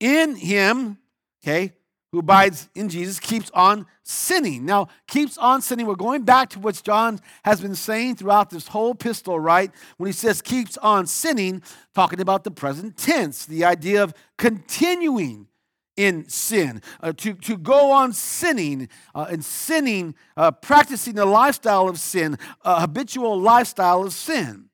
in 0.00 0.34
him, 0.34 0.98
okay, 1.42 1.74
who 2.16 2.20
abides 2.20 2.70
in 2.74 2.88
Jesus, 2.88 3.20
keeps 3.20 3.50
on 3.52 3.84
sinning. 4.02 4.64
Now, 4.64 4.88
keeps 5.06 5.36
on 5.36 5.60
sinning. 5.60 5.84
We're 5.84 5.96
going 5.96 6.22
back 6.22 6.48
to 6.50 6.58
what 6.58 6.80
John 6.82 7.20
has 7.44 7.60
been 7.60 7.74
saying 7.74 8.16
throughout 8.16 8.48
this 8.48 8.68
whole 8.68 8.92
epistle, 8.92 9.38
right? 9.38 9.70
When 9.98 10.06
he 10.06 10.14
says 10.14 10.40
keeps 10.40 10.78
on 10.78 11.06
sinning, 11.06 11.62
talking 11.94 12.22
about 12.22 12.44
the 12.44 12.50
present 12.50 12.96
tense, 12.96 13.44
the 13.44 13.66
idea 13.66 14.02
of 14.02 14.14
continuing 14.38 15.46
in 15.94 16.26
sin, 16.26 16.80
uh, 17.02 17.12
to, 17.18 17.34
to 17.34 17.58
go 17.58 17.90
on 17.90 18.14
sinning 18.14 18.88
uh, 19.14 19.26
and 19.28 19.44
sinning, 19.44 20.14
uh, 20.38 20.52
practicing 20.52 21.18
a 21.18 21.26
lifestyle 21.26 21.86
of 21.86 21.98
sin, 21.98 22.38
a 22.64 22.80
habitual 22.80 23.38
lifestyle 23.38 24.04
of 24.04 24.14
sin. 24.14 24.70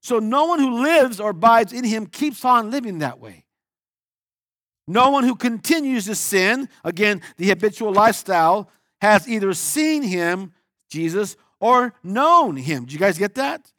So 0.00 0.18
no 0.18 0.46
one 0.46 0.58
who 0.58 0.82
lives 0.82 1.20
or 1.20 1.30
abides 1.30 1.72
in 1.72 1.84
him 1.84 2.06
keeps 2.06 2.44
on 2.44 2.72
living 2.72 2.98
that 2.98 3.20
way. 3.20 3.44
No 4.90 5.10
one 5.10 5.22
who 5.22 5.36
continues 5.36 6.06
to 6.06 6.16
sin, 6.16 6.68
again, 6.84 7.22
the 7.36 7.48
habitual 7.48 7.92
lifestyle, 7.92 8.68
has 9.00 9.28
either 9.28 9.54
seen 9.54 10.02
him, 10.02 10.52
Jesus, 10.88 11.36
or 11.60 11.94
known 12.02 12.56
him. 12.56 12.86
Do 12.86 12.92
you 12.92 12.98
guys 12.98 13.16
get 13.16 13.36
that? 13.36 13.70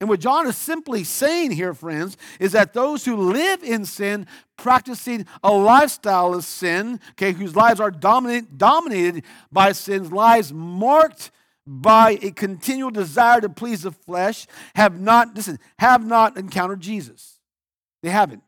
And 0.00 0.08
what 0.08 0.18
John 0.18 0.48
is 0.48 0.56
simply 0.56 1.04
saying 1.04 1.52
here, 1.52 1.74
friends, 1.74 2.16
is 2.40 2.52
that 2.52 2.72
those 2.72 3.04
who 3.04 3.14
live 3.16 3.62
in 3.62 3.84
sin, 3.84 4.26
practicing 4.56 5.26
a 5.44 5.52
lifestyle 5.52 6.34
of 6.34 6.44
sin, 6.44 6.98
okay, 7.12 7.32
whose 7.32 7.54
lives 7.54 7.78
are 7.78 7.92
dominate, 7.92 8.58
dominated 8.58 9.22
by 9.52 9.70
sin's 9.70 10.10
lives 10.10 10.52
marked 10.52 11.30
by 11.66 12.18
a 12.20 12.32
continual 12.32 12.90
desire 12.90 13.40
to 13.40 13.48
please 13.48 13.82
the 13.82 13.92
flesh 13.92 14.48
have 14.74 15.00
not, 15.00 15.36
listen, 15.36 15.60
have 15.78 16.04
not 16.04 16.36
encountered 16.36 16.80
Jesus. 16.80 17.38
They 18.02 18.10
haven't. 18.10 18.42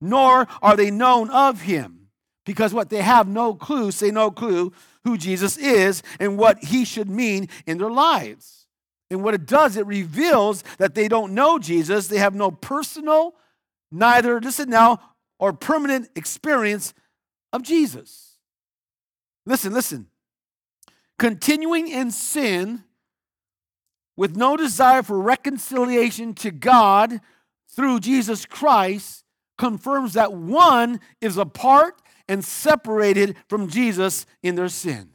Nor 0.00 0.46
are 0.62 0.76
they 0.76 0.90
known 0.90 1.30
of 1.30 1.62
him. 1.62 2.08
Because 2.46 2.72
what? 2.72 2.90
They 2.90 3.02
have 3.02 3.28
no 3.28 3.54
clue, 3.54 3.90
say 3.90 4.10
no 4.10 4.30
clue, 4.30 4.72
who 5.04 5.16
Jesus 5.16 5.56
is 5.56 6.02
and 6.18 6.38
what 6.38 6.64
he 6.64 6.84
should 6.84 7.08
mean 7.08 7.48
in 7.66 7.78
their 7.78 7.90
lives. 7.90 8.66
And 9.10 9.22
what 9.22 9.34
it 9.34 9.46
does, 9.46 9.76
it 9.76 9.86
reveals 9.86 10.62
that 10.78 10.94
they 10.94 11.08
don't 11.08 11.34
know 11.34 11.58
Jesus. 11.58 12.08
They 12.08 12.18
have 12.18 12.34
no 12.34 12.50
personal, 12.50 13.34
neither, 13.90 14.40
listen 14.40 14.70
now, 14.70 15.00
or 15.38 15.52
permanent 15.52 16.10
experience 16.16 16.94
of 17.52 17.62
Jesus. 17.62 18.36
Listen, 19.46 19.72
listen 19.72 20.06
continuing 21.20 21.86
in 21.86 22.10
sin 22.10 22.82
with 24.16 24.34
no 24.34 24.56
desire 24.56 25.02
for 25.02 25.20
reconciliation 25.20 26.32
to 26.32 26.50
God 26.50 27.20
through 27.68 28.00
Jesus 28.00 28.46
Christ 28.46 29.22
confirms 29.60 30.14
that 30.14 30.32
one 30.32 30.98
is 31.20 31.36
apart 31.36 32.02
and 32.28 32.44
separated 32.44 33.36
from 33.48 33.68
Jesus 33.68 34.26
in 34.42 34.56
their 34.56 34.68
sin. 34.68 35.10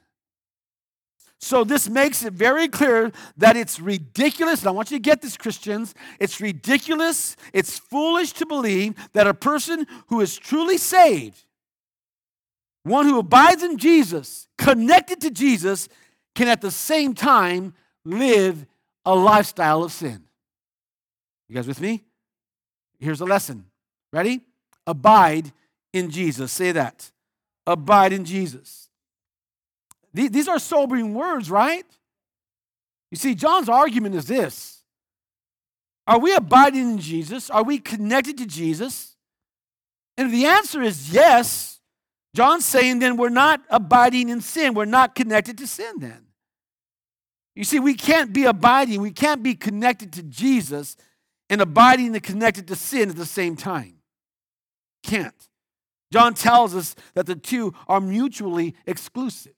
So, 1.40 1.64
this 1.64 1.90
makes 1.90 2.24
it 2.24 2.34
very 2.34 2.68
clear 2.68 3.12
that 3.38 3.58
it's 3.58 3.80
ridiculous. 3.80 4.62
And 4.62 4.70
I 4.70 4.72
want 4.72 4.90
you 4.92 4.98
to 4.98 5.02
get 5.02 5.22
this, 5.22 5.36
Christians. 5.36 5.94
It's 6.20 6.40
ridiculous, 6.40 7.36
it's 7.54 7.78
foolish 7.78 8.32
to 8.34 8.46
believe 8.46 8.96
that 9.14 9.28
a 9.28 9.34
person 9.34 9.86
who 10.08 10.22
is 10.22 10.38
truly 10.38 10.78
saved 10.78 11.44
one 12.86 13.08
who 13.08 13.18
abides 13.18 13.64
in 13.64 13.80
Jesus, 13.80 14.48
connected 14.60 15.20
to 15.22 15.32
Jesus, 15.32 15.90
can 16.36 16.48
at 16.48 16.62
the 16.62 16.70
same 16.70 17.16
time 17.16 17.74
live 18.06 18.68
a 19.04 19.16
lifestyle 19.16 19.84
of 19.84 19.92
sin. 19.92 20.24
You 21.50 21.56
guys 21.56 21.68
with 21.68 21.82
me? 21.82 22.04
Here's 23.00 23.22
a 23.22 23.26
lesson. 23.26 23.66
Ready? 24.16 24.40
Abide 24.88 25.52
in 25.92 26.10
Jesus. 26.10 26.50
Say 26.50 26.72
that. 26.72 27.12
Abide 27.68 28.14
in 28.14 28.24
Jesus. 28.24 28.88
These 30.14 30.48
are 30.48 30.58
sobering 30.58 31.14
words, 31.14 31.52
right? 31.52 31.86
You 33.12 33.18
see, 33.18 33.36
John's 33.36 33.68
argument 33.68 34.16
is 34.16 34.26
this 34.26 34.84
Are 36.08 36.18
we 36.18 36.34
abiding 36.34 36.92
in 36.92 36.98
Jesus? 37.00 37.50
Are 37.50 37.64
we 37.64 37.78
connected 37.78 38.38
to 38.38 38.46
Jesus? 38.46 39.18
And 40.18 40.28
if 40.28 40.32
the 40.32 40.46
answer 40.46 40.82
is 40.82 41.12
yes, 41.12 41.82
John's 42.34 42.66
saying 42.66 43.00
then 43.00 43.18
we're 43.18 43.28
not 43.28 43.64
abiding 43.70 44.30
in 44.30 44.40
sin. 44.40 44.76
We're 44.76 44.86
not 44.86 45.14
connected 45.14 45.58
to 45.58 45.68
sin 45.68 46.00
then. 46.00 46.26
You 47.54 47.66
see, 47.66 47.80
we 47.80 47.96
can't 47.96 48.32
be 48.32 48.46
abiding, 48.46 49.02
we 49.02 49.12
can't 49.12 49.44
be 49.44 49.56
connected 49.56 50.14
to 50.14 50.24
Jesus 50.24 50.96
and 51.50 51.60
abiding 51.60 52.16
and 52.16 52.24
connected 52.24 52.70
to 52.70 52.78
sin 52.78 53.10
at 53.10 53.18
the 53.18 53.26
same 53.26 53.58
time. 53.58 53.95
Can't. 55.06 55.50
John 56.12 56.34
tells 56.34 56.76
us 56.76 56.96
that 57.14 57.26
the 57.26 57.36
two 57.36 57.74
are 57.88 58.02
mutually 58.02 58.76
exclusive. 58.86 59.54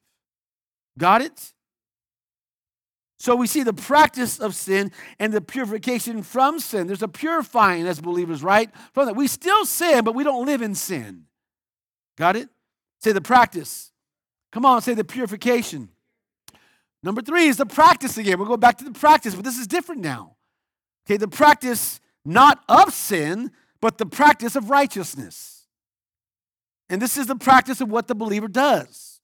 Got 0.97 1.21
it? 1.21 1.53
So 3.19 3.35
we 3.35 3.47
see 3.47 3.63
the 3.63 3.73
practice 3.73 4.39
of 4.39 4.53
sin 4.53 4.91
and 5.19 5.33
the 5.33 5.41
purification 5.41 6.21
from 6.21 6.59
sin. 6.59 6.85
There's 6.85 7.01
a 7.01 7.07
purifying 7.07 7.87
as 7.87 7.99
believers, 7.99 8.43
right? 8.43 8.69
From 8.93 9.07
that. 9.07 9.15
We 9.15 9.27
still 9.27 9.65
sin, 9.65 10.03
but 10.03 10.13
we 10.15 10.23
don't 10.23 10.45
live 10.45 10.61
in 10.61 10.75
sin. 10.75 11.23
Got 12.17 12.35
it? 12.35 12.49
Say 12.99 13.11
the 13.11 13.21
practice. 13.21 13.91
Come 14.51 14.65
on, 14.65 14.81
say 14.81 14.93
the 14.93 15.03
purification. 15.03 15.89
Number 17.03 17.21
three 17.21 17.47
is 17.47 17.57
the 17.57 17.65
practice 17.65 18.17
again. 18.17 18.37
We'll 18.37 18.47
go 18.47 18.57
back 18.57 18.77
to 18.79 18.83
the 18.83 18.91
practice, 18.91 19.33
but 19.33 19.43
this 19.43 19.57
is 19.57 19.67
different 19.67 20.01
now. 20.01 20.35
Okay, 21.05 21.17
the 21.17 21.27
practice 21.27 21.99
not 22.25 22.63
of 22.67 22.93
sin, 22.93 23.51
but 23.81 23.97
the 23.97 24.05
practice 24.05 24.55
of 24.55 24.69
righteousness. 24.69 25.65
And 26.89 27.01
this 27.01 27.17
is 27.17 27.27
the 27.27 27.35
practice 27.35 27.81
of 27.81 27.89
what 27.89 28.07
the 28.07 28.15
believer 28.15 28.47
does. 28.47 29.19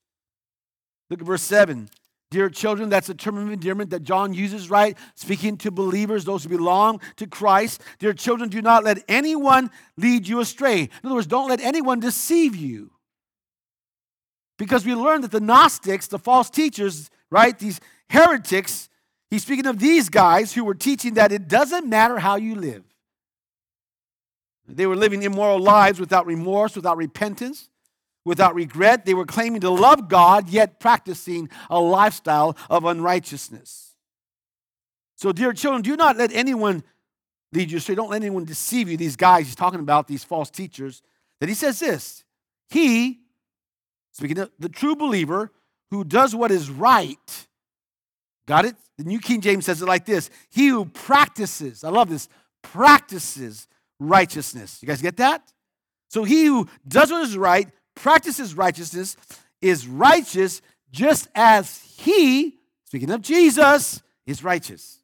Look 1.09 1.21
at 1.21 1.25
verse 1.25 1.43
7. 1.43 1.89
Dear 2.31 2.49
children, 2.49 2.89
that's 2.89 3.09
a 3.09 3.13
term 3.13 3.37
of 3.37 3.51
endearment 3.51 3.91
that 3.91 4.01
John 4.01 4.33
uses, 4.33 4.67
right? 4.67 4.97
Speaking 5.13 5.55
to 5.57 5.69
believers, 5.69 6.25
those 6.25 6.43
who 6.43 6.49
belong 6.49 6.99
to 7.17 7.27
Christ. 7.27 7.83
Dear 7.99 8.13
children, 8.13 8.49
do 8.49 8.59
not 8.59 8.83
let 8.83 9.03
anyone 9.07 9.69
lead 9.97 10.27
you 10.27 10.39
astray. 10.39 10.81
In 10.81 10.89
other 11.03 11.13
words, 11.13 11.27
don't 11.27 11.47
let 11.47 11.61
anyone 11.61 11.99
deceive 11.99 12.55
you. 12.55 12.89
Because 14.57 14.85
we 14.85 14.95
learned 14.95 15.23
that 15.25 15.31
the 15.31 15.39
Gnostics, 15.39 16.07
the 16.07 16.17
false 16.17 16.49
teachers, 16.49 17.11
right, 17.29 17.57
these 17.57 17.79
heretics, 18.09 18.89
he's 19.29 19.43
speaking 19.43 19.67
of 19.67 19.77
these 19.77 20.09
guys 20.09 20.53
who 20.53 20.63
were 20.63 20.73
teaching 20.73 21.13
that 21.15 21.31
it 21.31 21.47
doesn't 21.47 21.87
matter 21.87 22.17
how 22.17 22.35
you 22.35 22.55
live. 22.55 22.83
They 24.67 24.85
were 24.87 24.95
living 24.95 25.23
immoral 25.23 25.59
lives 25.59 25.99
without 25.99 26.25
remorse, 26.25 26.75
without 26.75 26.97
repentance, 26.97 27.69
without 28.25 28.55
regret. 28.55 29.05
They 29.05 29.13
were 29.13 29.25
claiming 29.25 29.61
to 29.61 29.69
love 29.69 30.07
God, 30.07 30.49
yet 30.49 30.79
practicing 30.79 31.49
a 31.69 31.79
lifestyle 31.79 32.55
of 32.69 32.85
unrighteousness. 32.85 33.95
So, 35.15 35.31
dear 35.31 35.53
children, 35.53 35.81
do 35.81 35.95
not 35.95 36.17
let 36.17 36.33
anyone 36.33 36.83
lead 37.51 37.71
you 37.71 37.77
astray. 37.77 37.95
Don't 37.95 38.09
let 38.09 38.21
anyone 38.21 38.45
deceive 38.45 38.89
you. 38.89 38.97
These 38.97 39.15
guys 39.15 39.45
he's 39.45 39.55
talking 39.55 39.79
about, 39.79 40.07
these 40.07 40.23
false 40.23 40.49
teachers, 40.49 41.01
that 41.39 41.49
he 41.49 41.55
says 41.55 41.79
this 41.79 42.23
He, 42.69 43.19
speaking 44.11 44.39
of 44.39 44.51
the 44.59 44.69
true 44.69 44.95
believer, 44.95 45.51
who 45.91 46.03
does 46.03 46.33
what 46.33 46.51
is 46.51 46.69
right, 46.69 47.47
got 48.47 48.65
it? 48.65 48.75
The 48.97 49.03
New 49.03 49.19
King 49.19 49.41
James 49.41 49.65
says 49.65 49.81
it 49.81 49.87
like 49.87 50.05
this 50.05 50.29
He 50.49 50.67
who 50.67 50.85
practices, 50.85 51.83
I 51.83 51.89
love 51.89 52.09
this, 52.09 52.29
practices 52.61 53.67
righteousness. 53.99 54.79
You 54.81 54.87
guys 54.87 55.01
get 55.01 55.17
that? 55.17 55.51
So 56.09 56.23
he 56.23 56.45
who 56.45 56.67
does 56.87 57.11
what 57.11 57.23
is 57.23 57.37
right, 57.37 57.67
practices 57.95 58.55
righteousness, 58.55 59.17
is 59.61 59.87
righteous 59.87 60.61
just 60.91 61.27
as 61.33 61.81
he, 61.97 62.59
speaking 62.85 63.09
of 63.09 63.21
Jesus, 63.21 64.01
is 64.25 64.43
righteous. 64.43 64.99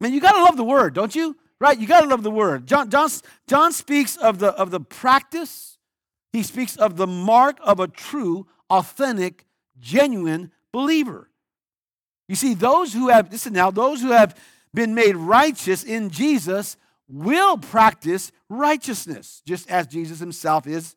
Man, 0.00 0.12
you 0.12 0.20
gotta 0.20 0.42
love 0.42 0.56
the 0.56 0.64
word, 0.64 0.94
don't 0.94 1.14
you? 1.14 1.36
Right? 1.60 1.78
You 1.78 1.86
gotta 1.86 2.06
love 2.06 2.22
the 2.22 2.30
word. 2.30 2.66
John, 2.66 2.88
John, 2.88 3.10
John 3.46 3.72
speaks 3.72 4.16
of 4.16 4.38
the, 4.38 4.52
of 4.54 4.70
the 4.70 4.80
practice, 4.80 5.78
he 6.32 6.42
speaks 6.42 6.76
of 6.76 6.96
the 6.96 7.06
mark 7.06 7.58
of 7.62 7.80
a 7.80 7.88
true, 7.88 8.46
authentic, 8.70 9.46
genuine 9.78 10.52
believer. 10.72 11.30
You 12.28 12.36
see, 12.36 12.54
those 12.54 12.92
who 12.92 13.08
have, 13.08 13.32
listen 13.32 13.54
now, 13.54 13.70
those 13.70 14.02
who 14.02 14.10
have 14.10 14.38
been 14.74 14.94
made 14.94 15.16
righteous 15.16 15.82
in 15.82 16.10
Jesus 16.10 16.76
will 17.08 17.56
practice 17.56 18.32
righteousness, 18.48 19.42
just 19.46 19.70
as 19.70 19.86
Jesus 19.86 20.18
himself 20.18 20.66
is 20.66 20.94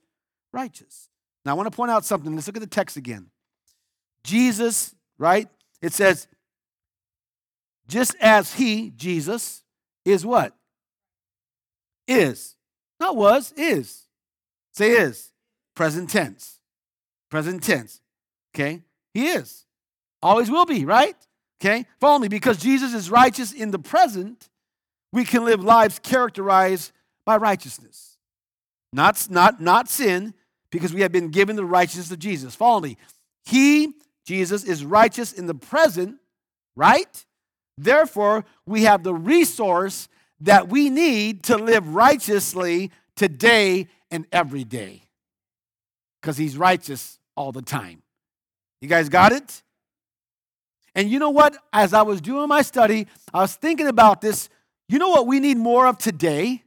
righteous. 0.52 1.10
Now, 1.46 1.52
I 1.52 1.56
want 1.56 1.72
to 1.72 1.76
point 1.76 1.92
out 1.92 2.06
something. 2.06 2.34
Let's 2.36 2.48
look 2.48 2.58
at 2.58 2.62
the 2.62 2.68
text 2.68 2.98
again. 2.98 3.28
Jesus, 4.24 4.94
right? 5.18 5.48
It 5.82 5.94
says, 5.94 6.28
just 7.88 8.16
as 8.22 8.54
he, 8.54 8.92
Jesus, 8.92 9.64
is 10.06 10.26
what? 10.26 10.56
Is. 12.08 12.56
Not 13.00 13.16
was, 13.16 13.54
is. 13.58 14.06
Say 14.74 14.92
is. 14.92 15.32
Present 15.76 16.10
tense. 16.10 16.60
Present 17.30 17.64
tense. 17.64 18.02
Okay? 18.54 18.84
He 19.14 19.28
is. 19.28 19.66
Always 20.22 20.52
will 20.52 20.66
be, 20.66 20.86
right? 20.86 21.16
Okay? 21.60 21.86
Follow 22.00 22.20
me. 22.20 22.28
Because 22.28 22.58
Jesus 22.58 22.94
is 22.94 23.10
righteous 23.10 23.52
in 23.52 23.72
the 23.72 23.80
present, 23.80 24.50
we 25.14 25.26
can 25.26 25.46
live 25.46 25.64
lives 25.64 26.00
characterized 26.00 26.92
by 27.26 27.38
righteousness. 27.38 28.18
Not, 28.94 29.28
not, 29.30 29.62
not 29.62 29.90
sin, 29.90 30.34
because 30.72 30.94
we 30.94 31.02
have 31.02 31.12
been 31.12 31.30
given 31.30 31.56
the 31.56 31.66
righteousness 31.66 32.12
of 32.12 32.20
Jesus. 32.20 32.56
Follow 32.56 32.82
me. 32.82 32.98
He, 33.46 33.94
Jesus, 34.26 34.64
is 34.64 34.86
righteous 34.86 35.34
in 35.34 35.48
the 35.48 35.56
present, 35.56 36.18
right? 36.76 37.26
Therefore, 37.78 38.46
we 38.66 38.84
have 38.84 39.04
the 39.04 39.14
resource 39.14 40.08
that 40.42 40.70
we 40.70 40.90
need 40.90 41.44
to 41.44 41.58
live 41.58 41.94
righteously 41.94 42.92
today 43.16 43.88
and 44.10 44.26
every 44.32 44.64
day. 44.64 45.04
Because 46.22 46.38
he's 46.38 46.58
righteous 46.58 47.20
all 47.36 47.52
the 47.52 47.62
time. 47.62 48.02
You 48.82 48.88
guys 48.88 49.10
got 49.10 49.32
it? 49.32 49.62
And 50.96 51.10
you 51.10 51.20
know 51.20 51.30
what? 51.30 51.56
As 51.72 51.94
I 51.94 52.02
was 52.02 52.22
doing 52.22 52.48
my 52.48 52.62
study, 52.62 53.08
I 53.34 53.40
was 53.42 53.56
thinking 53.56 53.88
about 53.88 54.22
this. 54.22 54.50
You 54.92 55.00
know 55.00 55.08
what 55.08 55.26
we 55.26 55.40
need 55.40 55.56
more 55.56 55.88
of 55.88 55.98
today? 55.98 56.64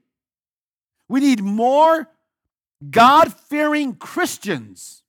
We 1.10 1.20
need 1.20 1.42
more 1.42 2.08
God 2.90 3.34
fearing 3.34 3.94
Christians, 3.96 5.02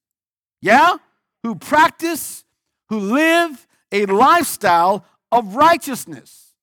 yeah, 0.61 0.97
who 1.41 1.55
practice, 1.55 2.43
who 2.89 2.99
live 2.99 3.65
a 3.89 4.05
lifestyle 4.05 5.05
of 5.31 5.55
righteousness. 5.55 6.55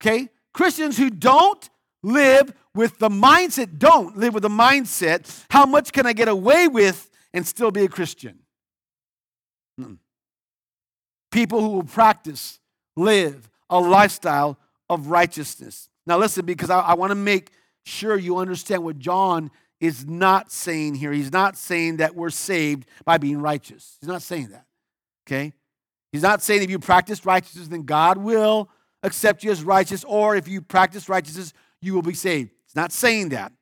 Okay? 0.00 0.30
Christians 0.54 0.96
who 0.96 1.10
don't 1.10 1.68
live 2.02 2.54
with 2.74 2.98
the 2.98 3.10
mindset, 3.10 3.78
don't 3.78 4.16
live 4.16 4.32
with 4.32 4.44
the 4.44 4.48
mindset, 4.48 5.44
how 5.50 5.66
much 5.66 5.92
can 5.92 6.06
I 6.06 6.14
get 6.14 6.28
away 6.28 6.68
with 6.68 7.10
and 7.34 7.46
still 7.46 7.70
be 7.70 7.84
a 7.84 7.88
Christian? 7.88 8.38
Hmm. 9.78 9.94
People 11.30 11.60
who 11.60 11.68
will 11.68 11.84
practice, 11.84 12.58
live 12.96 13.50
a 13.68 13.78
lifestyle 13.78 14.58
of 14.92 15.08
righteousness. 15.08 15.88
Now, 16.06 16.18
listen, 16.18 16.44
because 16.44 16.70
I, 16.70 16.80
I 16.80 16.94
want 16.94 17.10
to 17.10 17.16
make 17.16 17.50
sure 17.84 18.16
you 18.16 18.38
understand 18.38 18.84
what 18.84 18.98
John 18.98 19.50
is 19.80 20.06
not 20.06 20.52
saying 20.52 20.94
here. 20.94 21.12
He's 21.12 21.32
not 21.32 21.56
saying 21.56 21.96
that 21.96 22.14
we're 22.14 22.30
saved 22.30 22.86
by 23.04 23.18
being 23.18 23.40
righteous. 23.40 23.96
He's 24.00 24.08
not 24.08 24.22
saying 24.22 24.48
that. 24.48 24.64
Okay? 25.26 25.52
He's 26.12 26.22
not 26.22 26.42
saying 26.42 26.62
if 26.62 26.70
you 26.70 26.78
practice 26.78 27.26
righteousness, 27.26 27.68
then 27.68 27.82
God 27.82 28.18
will 28.18 28.68
accept 29.02 29.42
you 29.42 29.50
as 29.50 29.64
righteous, 29.64 30.04
or 30.04 30.36
if 30.36 30.46
you 30.46 30.60
practice 30.60 31.08
righteousness, 31.08 31.52
you 31.80 31.94
will 31.94 32.02
be 32.02 32.14
saved. 32.14 32.50
He's 32.64 32.76
not 32.76 32.92
saying 32.92 33.30
that. 33.30 33.52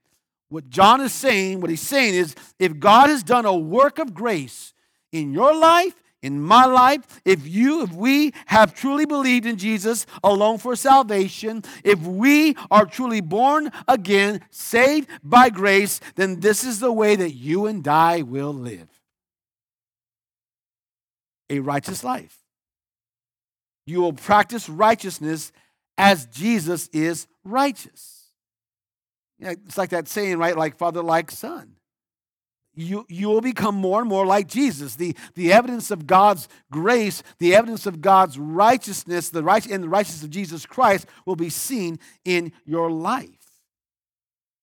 What 0.51 0.69
John 0.69 1.01
is 1.01 1.13
saying, 1.13 1.61
what 1.61 1.71
he's 1.71 1.81
saying 1.81 2.15
is 2.15 2.35
if 2.59 2.79
God 2.79 3.09
has 3.09 3.23
done 3.23 3.47
a 3.47 3.57
work 3.57 3.99
of 3.99 4.13
grace 4.13 4.75
in 5.13 5.33
your 5.33 5.55
life 5.55 5.95
in 6.23 6.41
my 6.41 6.67
life, 6.67 7.21
if 7.25 7.47
you, 7.49 7.83
if 7.83 7.93
we 7.93 8.33
have 8.47 8.75
truly 8.75 9.07
believed 9.07 9.47
in 9.47 9.57
Jesus 9.57 10.05
alone 10.23 10.59
for 10.59 10.77
salvation, 10.77 11.65
if 11.83 11.99
we 12.03 12.57
are 12.71 12.85
truly 12.85 13.23
born 13.23 13.73
again, 13.89 14.43
saved 14.51 15.09
by 15.25 15.49
grace, 15.49 16.01
then 16.17 16.41
this 16.41 16.63
is 16.63 16.79
the 16.79 16.93
way 16.93 17.17
that 17.17 17.33
you 17.33 17.67
and 17.67 17.87
I 17.89 18.23
will 18.23 18.53
live 18.53 18.89
a 21.49 21.61
righteous 21.61 22.05
life. 22.05 22.37
You 23.87 24.03
will 24.03 24.13
practice 24.13 24.69
righteousness 24.69 25.53
as 25.97 26.27
Jesus 26.27 26.89
is 26.93 27.27
righteous. 27.45 28.27
it's 29.41 29.79
like 29.79 29.91
that 29.91 30.07
saying, 30.07 30.37
right? 30.37 30.57
Like 30.57 30.77
father, 30.77 31.03
like 31.03 31.31
son 31.31 31.77
you, 32.75 33.05
you 33.09 33.29
will 33.29 33.41
become 33.41 33.75
more 33.75 34.01
and 34.01 34.09
more 34.09 34.25
like 34.25 34.47
Jesus. 34.47 34.97
The, 34.97 35.17
the 35.35 35.53
evidence 35.53 35.91
of 35.91 36.07
God's 36.07 36.49
grace, 36.71 37.23
the 37.39 37.55
evidence 37.55 37.87
of 37.87 38.01
God's 38.01 38.39
righteousness, 38.39 39.31
the 39.31 39.43
right, 39.43 39.67
and 39.67 39.85
the 39.85 39.89
righteousness 39.89 40.23
of 40.23 40.31
Jesus 40.31 40.67
Christ 40.67 41.07
will 41.27 41.37
be 41.37 41.51
seen 41.51 41.99
in 42.25 42.53
your 42.65 42.91
life. 42.91 43.29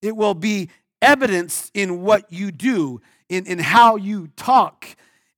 It 0.02 0.16
will 0.16 0.34
be 0.34 0.70
evidence 1.02 1.70
in 1.74 2.02
what 2.02 2.32
you 2.32 2.52
do, 2.52 3.02
in, 3.30 3.46
in 3.46 3.60
how 3.60 3.98
you 3.98 4.30
talk, 4.36 4.88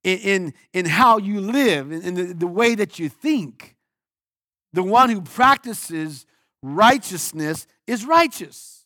in, 0.04 0.18
in, 0.18 0.54
in 0.72 0.86
how 0.86 1.18
you 1.18 1.40
live, 1.40 1.90
in, 1.90 2.02
in 2.02 2.14
the, 2.14 2.34
the 2.34 2.46
way 2.46 2.74
that 2.74 2.98
you 2.98 3.08
think. 3.08 3.76
The 4.72 4.82
one 4.82 5.10
who 5.10 5.20
practices 5.22 6.24
righteousness 6.62 7.66
is 7.86 8.06
righteous. 8.06 8.79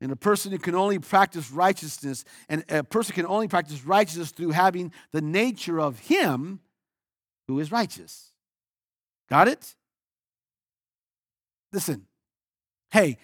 And 0.00 0.10
a 0.10 0.16
person 0.16 0.50
who 0.50 0.58
can 0.58 0.74
only 0.74 0.98
practice 0.98 1.50
righteousness, 1.50 2.24
and 2.48 2.64
a 2.70 2.82
person 2.82 3.14
can 3.14 3.26
only 3.26 3.48
practice 3.48 3.84
righteousness 3.84 4.30
through 4.30 4.50
having 4.50 4.92
the 5.12 5.20
nature 5.20 5.78
of 5.78 5.98
Him 5.98 6.60
who 7.48 7.58
is 7.60 7.70
righteous. 7.70 8.32
Got 9.28 9.48
it? 9.48 9.74
Listen, 11.72 12.06
hey, 12.90 13.18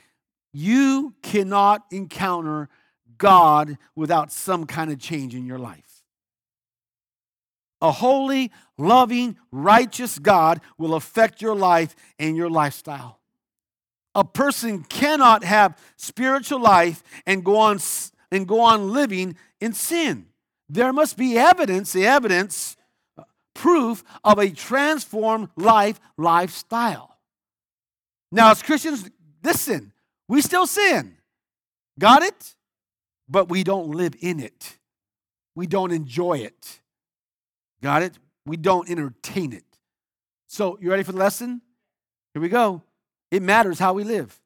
you 0.53 1.15
cannot 1.23 1.85
encounter 1.91 2.69
God 3.19 3.79
without 3.95 4.31
some 4.31 4.67
kind 4.67 4.93
of 4.93 4.99
change 4.99 5.35
in 5.35 5.47
your 5.47 5.59
life. 5.59 6.03
A 7.81 7.91
holy, 7.91 8.53
loving, 8.79 9.37
righteous 9.51 10.19
God 10.19 10.61
will 10.79 10.95
affect 10.95 11.43
your 11.43 11.55
life 11.55 11.95
and 12.19 12.37
your 12.37 12.51
lifestyle 12.51 13.16
a 14.17 14.25
person 14.25 14.83
cannot 14.83 15.45
have 15.45 15.79
spiritual 15.97 16.59
life 16.59 17.03
and 17.27 17.45
go 17.45 17.59
on 17.59 17.79
and 18.33 18.49
go 18.49 18.63
on 18.63 18.91
living 18.93 19.37
in 19.61 19.75
sin. 19.75 20.27
There 20.71 20.93
must 20.93 21.19
be 21.19 21.37
evidence, 21.37 21.93
the 21.93 22.07
evidence, 22.07 22.77
uh, 23.19 23.25
proof 23.55 24.03
of 24.25 24.39
a 24.39 24.51
transformed 24.51 25.51
life 25.55 26.01
lifestyle. 26.17 27.19
Now, 28.33 28.51
as 28.51 28.63
Christians, 28.63 29.09
listen, 29.45 29.93
we 30.29 30.41
still 30.41 30.67
sin. 30.67 31.19
Got 31.99 32.23
it? 32.23 32.55
But 33.29 33.51
we 33.51 33.65
don't 33.65 33.91
live 33.91 34.15
in 34.21 34.41
it. 34.41 34.79
We 35.55 35.67
don't 35.67 35.93
enjoy 35.93 36.39
it. 36.39 36.81
Got 37.83 38.03
it? 38.03 38.19
We 38.47 38.57
don't 38.57 38.89
entertain 38.89 39.53
it. 39.53 39.65
So, 40.47 40.79
you 40.81 40.91
ready 40.91 41.03
for 41.03 41.13
the 41.13 41.19
lesson? 41.19 41.61
Here 42.33 42.41
we 42.41 42.49
go. 42.49 42.83
It 43.31 43.43
matters 43.43 43.79
how 43.79 43.93
we 43.93 44.05
live. 44.05 44.39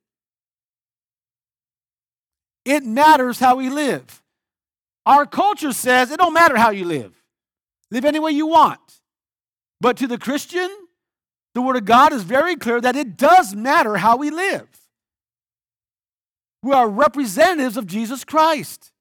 It 2.64 2.85
matters 2.85 3.38
how 3.38 3.57
we 3.57 3.71
live. 3.71 4.23
Our 5.07 5.27
culture 5.27 5.73
says 5.73 6.11
it 6.11 6.19
don't 6.19 6.35
matter 6.35 6.57
how 6.57 6.71
you 6.71 6.85
live. 6.85 7.14
Live 7.90 8.05
any 8.05 8.19
way 8.19 8.33
you 8.33 8.47
want. 8.47 8.81
But 9.81 9.97
to 9.99 10.07
the 10.07 10.19
Christian, 10.19 10.71
the 11.55 11.62
Word 11.62 11.77
of 11.77 11.85
God 11.85 12.12
is 12.12 12.23
very 12.23 12.57
clear 12.57 12.81
that 12.81 12.97
it 12.97 13.16
does 13.16 13.55
matter 13.55 13.97
how 13.97 14.16
we 14.16 14.31
live. 14.31 14.69
We 16.62 16.73
are 16.73 16.88
representatives 16.88 17.77
of 17.77 17.87
Jesus 17.87 18.25
Christ. 18.25 18.93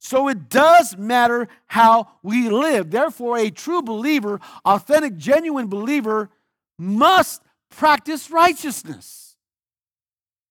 So 0.00 0.28
it 0.28 0.48
does 0.48 0.96
matter 0.96 1.48
how 1.66 2.08
we 2.22 2.48
live. 2.48 2.90
Therefore, 2.90 3.38
a 3.38 3.50
true 3.50 3.82
believer, 3.82 4.40
authentic, 4.64 5.16
genuine 5.16 5.68
believer, 5.68 6.30
must 6.78 7.42
practice 7.76 8.30
righteousness. 8.30 9.36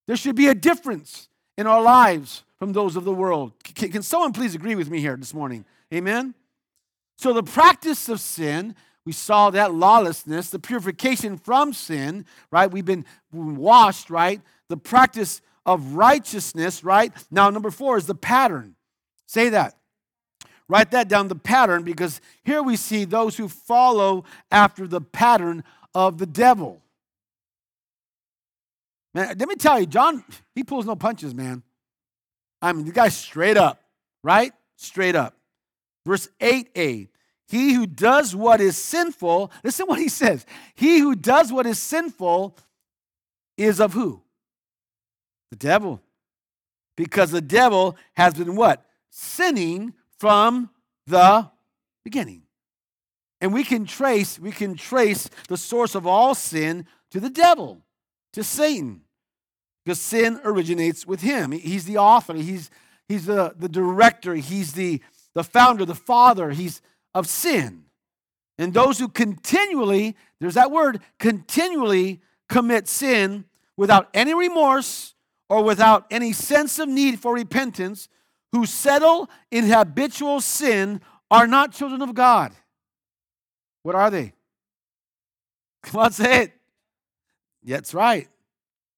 There 0.07 0.15
should 0.15 0.35
be 0.35 0.47
a 0.47 0.55
difference 0.55 1.29
in 1.57 1.67
our 1.67 1.81
lives 1.81 2.43
from 2.59 2.73
those 2.73 2.95
of 2.95 3.03
the 3.03 3.13
world. 3.13 3.53
Can, 3.63 3.91
can 3.91 4.03
someone 4.03 4.33
please 4.33 4.55
agree 4.55 4.75
with 4.75 4.89
me 4.89 4.99
here 4.99 5.15
this 5.15 5.33
morning? 5.33 5.65
Amen? 5.93 6.33
So, 7.17 7.33
the 7.33 7.43
practice 7.43 8.09
of 8.09 8.19
sin, 8.19 8.75
we 9.05 9.11
saw 9.11 9.49
that 9.51 9.73
lawlessness, 9.73 10.49
the 10.49 10.59
purification 10.59 11.37
from 11.37 11.73
sin, 11.73 12.25
right? 12.51 12.71
We've 12.71 12.85
been 12.85 13.05
washed, 13.31 14.09
right? 14.09 14.41
The 14.69 14.77
practice 14.77 15.41
of 15.65 15.93
righteousness, 15.93 16.83
right? 16.83 17.13
Now, 17.31 17.49
number 17.49 17.71
four 17.71 17.97
is 17.97 18.05
the 18.05 18.15
pattern. 18.15 18.75
Say 19.25 19.49
that. 19.49 19.77
Write 20.67 20.91
that 20.91 21.07
down, 21.07 21.27
the 21.27 21.35
pattern, 21.35 21.83
because 21.83 22.21
here 22.43 22.63
we 22.63 22.75
see 22.75 23.05
those 23.05 23.37
who 23.37 23.47
follow 23.47 24.23
after 24.51 24.87
the 24.87 25.01
pattern 25.01 25.63
of 25.93 26.17
the 26.17 26.25
devil. 26.25 26.82
Man, 29.13 29.35
let 29.37 29.47
me 29.47 29.55
tell 29.55 29.79
you, 29.79 29.85
John, 29.85 30.23
he 30.55 30.63
pulls 30.63 30.85
no 30.85 30.95
punches, 30.95 31.33
man. 31.35 31.63
I 32.61 32.71
mean, 32.73 32.85
the 32.85 32.91
guy's 32.91 33.15
straight 33.15 33.57
up, 33.57 33.81
right? 34.23 34.53
Straight 34.75 35.15
up. 35.15 35.35
Verse 36.05 36.29
8a 36.39 37.09
He 37.47 37.73
who 37.73 37.85
does 37.85 38.35
what 38.35 38.61
is 38.61 38.77
sinful, 38.77 39.51
listen 39.63 39.85
what 39.85 39.99
he 39.99 40.09
says. 40.09 40.45
He 40.75 40.99
who 40.99 41.15
does 41.15 41.51
what 41.51 41.65
is 41.65 41.79
sinful 41.79 42.57
is 43.57 43.79
of 43.79 43.93
who? 43.93 44.21
The 45.51 45.57
devil. 45.57 46.01
Because 46.95 47.31
the 47.31 47.41
devil 47.41 47.97
has 48.13 48.33
been 48.33 48.55
what? 48.55 48.85
Sinning 49.09 49.93
from 50.19 50.69
the 51.07 51.49
beginning. 52.03 52.43
And 53.41 53.53
we 53.53 53.63
can 53.63 53.85
trace, 53.85 54.39
we 54.39 54.51
can 54.51 54.75
trace 54.75 55.29
the 55.49 55.57
source 55.57 55.95
of 55.95 56.07
all 56.07 56.33
sin 56.33 56.85
to 57.11 57.19
the 57.19 57.29
devil, 57.29 57.81
to 58.33 58.43
Satan. 58.43 59.01
Because 59.83 59.99
sin 59.99 60.39
originates 60.43 61.05
with 61.05 61.21
him. 61.21 61.51
He's 61.51 61.85
the 61.85 61.97
author, 61.97 62.33
he's, 62.33 62.69
he's 63.07 63.25
the, 63.25 63.53
the 63.57 63.69
director, 63.69 64.35
he's 64.35 64.73
the, 64.73 65.01
the 65.33 65.43
founder, 65.43 65.85
the 65.85 65.95
father, 65.95 66.51
he's 66.51 66.81
of 67.13 67.27
sin. 67.27 67.85
And 68.57 68.73
those 68.73 68.99
who 68.99 69.09
continually, 69.09 70.15
there's 70.39 70.53
that 70.53 70.71
word, 70.71 71.01
continually 71.19 72.21
commit 72.47 72.87
sin 72.87 73.45
without 73.75 74.09
any 74.13 74.33
remorse 74.33 75.15
or 75.49 75.63
without 75.63 76.05
any 76.09 76.31
sense 76.31 76.79
of 76.79 76.87
need 76.87 77.19
for 77.19 77.33
repentance, 77.33 78.07
who 78.51 78.65
settle 78.65 79.29
in 79.51 79.65
habitual 79.65 80.39
sin, 80.39 81.01
are 81.29 81.47
not 81.47 81.73
children 81.73 82.01
of 82.01 82.13
God. 82.13 82.53
What 83.81 83.95
are 83.95 84.11
they? 84.11 84.33
Come 85.83 86.01
on, 86.01 86.11
say 86.11 86.43
it. 86.43 86.53
That's 87.63 87.93
right 87.93 88.29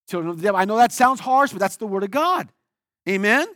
children 0.08 0.30
of 0.30 0.38
the 0.38 0.44
devil. 0.44 0.60
I 0.60 0.66
know 0.66 0.78
that 0.78 0.92
sounds 0.92 1.20
harsh, 1.20 1.52
but 1.52 1.60
that's 1.60 1.78
the 1.78 1.88
word 1.88 2.04
of 2.04 2.12
God. 2.12 2.50
Amen? 3.08 3.48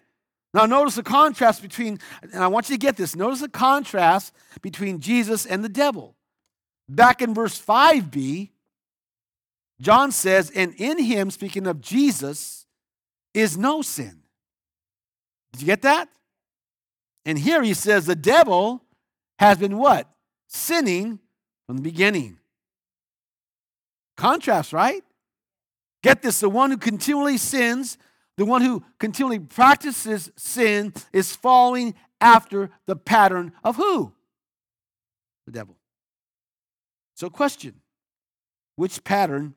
Now, 0.54 0.66
notice 0.66 0.96
the 0.96 1.04
contrast 1.04 1.62
between, 1.62 2.00
and 2.22 2.44
I 2.44 2.48
want 2.48 2.70
you 2.70 2.76
to 2.76 2.80
get 2.80 2.98
this, 2.98 3.16
notice 3.16 3.42
the 3.42 3.50
contrast 3.50 4.34
between 4.62 5.00
Jesus 5.00 5.46
and 5.46 5.64
the 5.64 5.70
devil. 5.70 6.16
Back 6.88 7.22
in 7.22 7.36
verse 7.36 7.62
5b, 7.62 8.50
John 9.80 10.12
says, 10.12 10.50
and 10.50 10.74
in 10.76 10.98
him, 10.98 11.30
speaking 11.30 11.68
of 11.68 11.82
Jesus, 11.82 12.66
is 13.34 13.58
no 13.58 13.82
sin. 13.82 14.24
Did 15.54 15.62
you 15.62 15.66
get 15.68 15.84
that? 15.84 16.10
And 17.26 17.38
here 17.38 17.62
he 17.62 17.76
says, 17.76 18.06
the 18.06 18.16
devil 18.16 18.84
has 19.38 19.58
been 19.58 19.78
what? 19.78 20.10
Sinning 20.48 21.20
from 21.68 21.78
the 21.78 21.84
beginning. 21.84 22.40
Contrast, 24.18 24.74
right? 24.74 25.04
Get 26.02 26.22
this 26.22 26.40
the 26.40 26.50
one 26.50 26.72
who 26.72 26.78
continually 26.78 27.38
sins, 27.38 27.98
the 28.38 28.46
one 28.46 28.62
who 28.62 28.84
continually 29.00 29.40
practices 29.40 30.32
sin, 30.38 30.94
is 31.12 31.36
following 31.36 31.96
after 32.22 32.70
the 32.86 32.96
pattern 32.96 33.54
of 33.64 33.76
who? 33.76 34.14
The 35.46 35.52
devil. 35.52 35.78
So, 37.16 37.30
question 37.30 37.76
which 38.76 39.04
pattern 39.04 39.56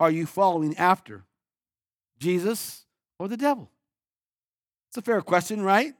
are 0.00 0.10
you 0.10 0.24
following 0.24 0.76
after? 0.78 1.24
Jesus 2.18 2.86
or 3.18 3.28
the 3.28 3.36
devil? 3.36 3.70
It's 4.88 4.96
a 4.96 5.02
fair 5.02 5.20
question, 5.20 5.60
right? 5.60 5.92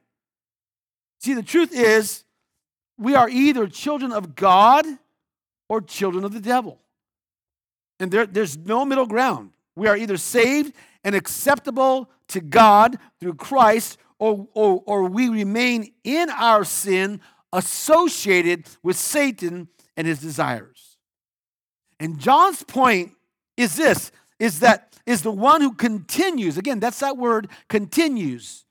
See, 1.19 1.33
the 1.33 1.43
truth 1.43 1.71
is, 1.71 2.23
we 2.97 3.13
are 3.13 3.29
either 3.29 3.67
children 3.67 4.11
of 4.11 4.35
God 4.35 4.85
or 5.69 5.81
children 5.81 6.23
of 6.23 6.33
the 6.33 6.39
devil. 6.39 6.79
And 7.99 8.11
there, 8.11 8.25
there's 8.25 8.57
no 8.57 8.83
middle 8.83 9.05
ground. 9.05 9.51
We 9.75 9.87
are 9.87 9.97
either 9.97 10.17
saved 10.17 10.73
and 11.03 11.15
acceptable 11.15 12.09
to 12.29 12.41
God 12.41 12.97
through 13.19 13.35
Christ, 13.35 13.97
or, 14.19 14.47
or, 14.53 14.83
or 14.85 15.03
we 15.05 15.29
remain 15.29 15.93
in 16.03 16.29
our 16.29 16.63
sin 16.63 17.21
associated 17.53 18.65
with 18.83 18.97
Satan 18.97 19.69
and 19.95 20.05
his 20.05 20.19
desires. 20.19 20.97
And 21.99 22.19
John's 22.19 22.63
point 22.63 23.13
is 23.57 23.75
this 23.75 24.11
is 24.39 24.61
that 24.61 24.95
is 25.05 25.21
the 25.21 25.31
one 25.31 25.61
who 25.61 25.73
continues, 25.73 26.57
again, 26.57 26.79
that's 26.79 26.99
that 26.99 27.17
word, 27.17 27.49
continues 27.67 28.63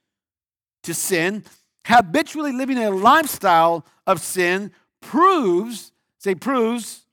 to 0.84 0.94
sin, 0.94 1.44
habitually 1.84 2.52
living 2.52 2.78
a 2.78 2.90
lifestyle 2.90 3.84
of 4.06 4.20
sin, 4.20 4.70
proves, 5.00 5.92
say, 6.18 6.34
proves, 6.34 7.06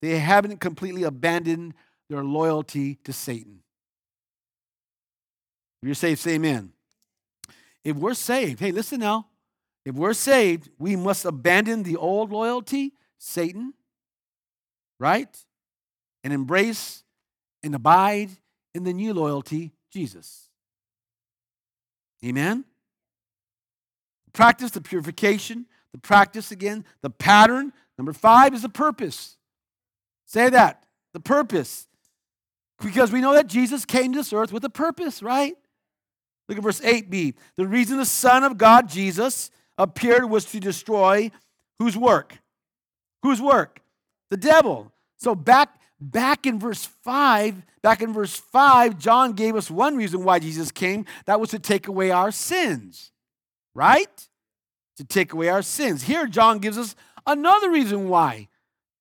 they 0.00 0.18
haven't 0.18 0.58
completely 0.58 1.04
abandoned 1.04 1.74
their 2.12 2.24
loyalty 2.24 2.96
to 3.04 3.12
Satan. 3.12 3.60
If 5.82 5.86
you're 5.86 5.94
saved, 5.94 6.20
say 6.20 6.34
amen. 6.34 6.72
If 7.84 7.96
we're 7.96 8.14
saved, 8.14 8.60
hey, 8.60 8.70
listen 8.70 9.00
now. 9.00 9.26
If 9.84 9.96
we're 9.96 10.12
saved, 10.12 10.68
we 10.78 10.94
must 10.94 11.24
abandon 11.24 11.82
the 11.82 11.96
old 11.96 12.30
loyalty, 12.30 12.92
Satan, 13.18 13.74
right? 15.00 15.36
And 16.22 16.32
embrace 16.32 17.02
and 17.64 17.74
abide 17.74 18.30
in 18.74 18.84
the 18.84 18.92
new 18.92 19.12
loyalty, 19.12 19.72
Jesus. 19.90 20.48
Amen? 22.24 22.64
Practice 24.32 24.70
the 24.70 24.80
purification, 24.80 25.66
the 25.92 25.98
practice 25.98 26.52
again, 26.52 26.84
the 27.00 27.10
pattern. 27.10 27.72
Number 27.98 28.12
five 28.12 28.54
is 28.54 28.62
the 28.62 28.68
purpose. 28.68 29.36
Say 30.26 30.48
that. 30.50 30.84
The 31.12 31.20
purpose. 31.20 31.88
Because 32.82 33.12
we 33.12 33.20
know 33.20 33.34
that 33.34 33.46
Jesus 33.46 33.84
came 33.84 34.12
to 34.12 34.18
this 34.18 34.32
earth 34.32 34.52
with 34.52 34.64
a 34.64 34.70
purpose, 34.70 35.22
right? 35.22 35.54
Look 36.48 36.58
at 36.58 36.64
verse 36.64 36.80
8b. 36.80 37.34
The 37.56 37.66
reason 37.66 37.98
the 37.98 38.04
Son 38.04 38.42
of 38.42 38.58
God, 38.58 38.88
Jesus, 38.88 39.50
appeared 39.78 40.28
was 40.28 40.44
to 40.46 40.60
destroy 40.60 41.30
whose 41.78 41.96
work? 41.96 42.38
Whose 43.22 43.40
work? 43.40 43.80
The 44.30 44.36
devil. 44.36 44.92
So 45.18 45.34
back 45.34 45.78
back 46.00 46.46
in 46.46 46.58
verse 46.58 46.84
5, 46.84 47.62
back 47.80 48.02
in 48.02 48.12
verse 48.12 48.36
5, 48.36 48.98
John 48.98 49.32
gave 49.34 49.54
us 49.54 49.70
one 49.70 49.96
reason 49.96 50.24
why 50.24 50.40
Jesus 50.40 50.72
came. 50.72 51.06
That 51.26 51.40
was 51.40 51.50
to 51.50 51.58
take 51.58 51.86
away 51.86 52.10
our 52.10 52.32
sins. 52.32 53.12
Right? 53.74 54.28
To 54.96 55.04
take 55.04 55.32
away 55.32 55.48
our 55.48 55.62
sins. 55.62 56.02
Here 56.02 56.26
John 56.26 56.58
gives 56.58 56.76
us 56.76 56.96
another 57.26 57.70
reason 57.70 58.08
why 58.08 58.48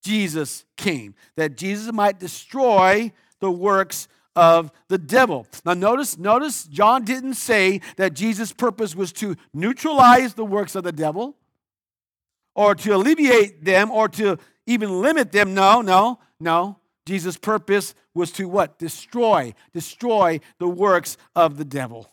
Jesus 0.03 0.65
came. 0.77 1.15
That 1.35 1.57
Jesus 1.57 1.91
might 1.91 2.19
destroy 2.19 3.11
the 3.41 3.51
works 3.51 4.08
of 4.36 4.71
the 4.88 4.97
devil. 4.97 5.45
Now 5.65 5.73
notice 5.73 6.17
notice 6.17 6.63
John 6.63 7.04
didn't 7.04 7.34
say 7.34 7.82
that 7.97 8.13
Jesus' 8.13 8.54
purpose 8.54 8.95
was 8.95 9.12
to 9.13 9.36
neutralize 9.54 10.36
the 10.36 10.45
works 10.45 10.75
of 10.75 10.86
the 10.86 10.93
devil 10.93 11.36
or 12.56 12.75
to 12.75 12.95
alleviate 12.95 13.65
them 13.65 13.91
or 13.91 14.08
to 14.10 14.38
even 14.65 15.01
limit 15.01 15.32
them. 15.32 15.54
No, 15.54 15.82
no, 15.82 16.19
no. 16.39 16.77
Jesus' 17.06 17.38
purpose 17.38 17.93
was 18.13 18.32
to 18.34 18.47
what? 18.47 18.77
Destroy, 18.77 19.54
destroy 19.73 20.39
the 20.60 20.67
works 20.67 21.17
of 21.36 21.58
the 21.58 21.65
devil. 21.65 22.10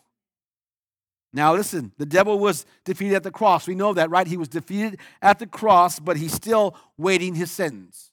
Now, 1.31 1.53
listen, 1.53 1.91
the 1.97 2.07
devil 2.07 2.39
was 2.39 2.65
defeated 2.85 3.15
at 3.15 3.23
the 3.23 3.31
cross. 3.31 3.67
We 3.67 3.75
know 3.75 3.93
that, 3.93 4.09
right? 4.09 4.25
He 4.25 4.37
was 4.37 4.47
defeated 4.47 4.99
at 5.21 5.37
the 5.37 5.45
cross, 5.45 5.99
but 5.99 6.17
he's 6.17 6.33
still 6.33 6.75
waiting 6.97 7.35
his 7.35 7.51
sentence. 7.51 8.11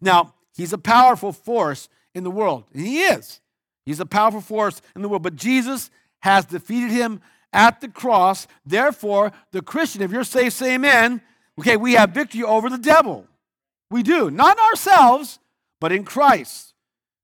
Now, 0.00 0.34
He's 0.58 0.74
a 0.74 0.78
powerful 0.78 1.32
force 1.32 1.88
in 2.14 2.24
the 2.24 2.30
world. 2.30 2.64
And 2.74 2.84
he 2.84 3.02
is. 3.02 3.40
He's 3.86 4.00
a 4.00 4.06
powerful 4.06 4.40
force 4.40 4.82
in 4.94 5.02
the 5.02 5.08
world. 5.08 5.22
But 5.22 5.36
Jesus 5.36 5.88
has 6.20 6.44
defeated 6.44 6.90
him 6.90 7.20
at 7.52 7.80
the 7.80 7.88
cross. 7.88 8.48
Therefore, 8.66 9.32
the 9.52 9.62
Christian, 9.62 10.02
if 10.02 10.10
you're 10.10 10.24
saved, 10.24 10.52
say 10.52 10.74
amen. 10.74 11.22
Okay, 11.58 11.76
we 11.76 11.94
have 11.94 12.10
victory 12.10 12.42
over 12.42 12.68
the 12.68 12.76
devil. 12.76 13.26
We 13.90 14.02
do. 14.02 14.30
Not 14.30 14.58
ourselves, 14.58 15.38
but 15.80 15.92
in 15.92 16.04
Christ. 16.04 16.74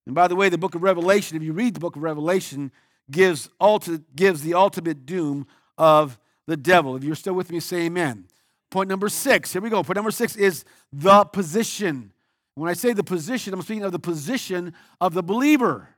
And 0.07 0.15
by 0.15 0.29
the 0.29 0.37
way, 0.37 0.49
the 0.49 0.57
book 0.57 0.77
of 0.77 0.83
Revelation, 0.83 1.37
if 1.37 1.43
you 1.43 1.53
read 1.53 1.75
the 1.75 1.81
book 1.81 1.97
of 1.97 2.03
Revelation, 2.03 2.71
gives, 3.11 3.49
ulti- 3.61 4.05
gives 4.15 4.43
the 4.43 4.55
ultimate 4.55 5.07
doom 5.07 5.47
of 5.77 6.19
the 6.47 6.57
devil. 6.57 6.95
If 6.95 7.03
you're 7.03 7.17
still 7.17 7.35
with 7.35 7.51
me, 7.51 7.59
say 7.59 7.87
amen. 7.87 8.27
Point 8.71 8.89
number 8.89 9.09
six, 9.09 9.53
here 9.53 9.63
we 9.63 9.71
go. 9.71 9.83
Point 9.83 9.97
number 9.97 10.11
six 10.11 10.37
is 10.37 10.65
the 10.93 11.25
position. 11.25 12.13
When 12.55 12.71
I 12.71 12.75
say 12.75 12.93
the 12.93 13.05
position, 13.05 13.53
I'm 13.53 13.63
speaking 13.63 13.83
of 13.83 13.93
the 13.93 13.99
position 13.99 14.75
of 15.01 15.15
the 15.15 15.23
believer, 15.23 15.89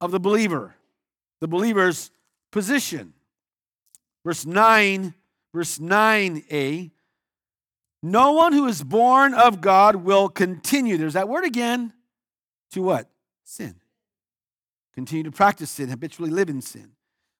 of 0.00 0.10
the 0.10 0.20
believer, 0.20 0.74
the 1.40 1.48
believer's 1.48 2.10
position. 2.52 3.14
Verse 4.24 4.44
9, 4.44 5.14
verse 5.54 5.78
9a. 5.78 6.90
No 8.02 8.32
one 8.32 8.52
who 8.52 8.66
is 8.66 8.82
born 8.82 9.32
of 9.32 9.62
God 9.62 9.96
will 9.96 10.28
continue. 10.28 10.98
There's 10.98 11.14
that 11.14 11.28
word 11.28 11.44
again. 11.44 11.92
To 12.72 12.82
what? 12.82 13.08
Sin. 13.44 13.76
Continue 14.94 15.24
to 15.24 15.32
practice 15.32 15.70
sin, 15.70 15.88
habitually 15.88 16.30
live 16.30 16.50
in 16.50 16.60
sin. 16.60 16.92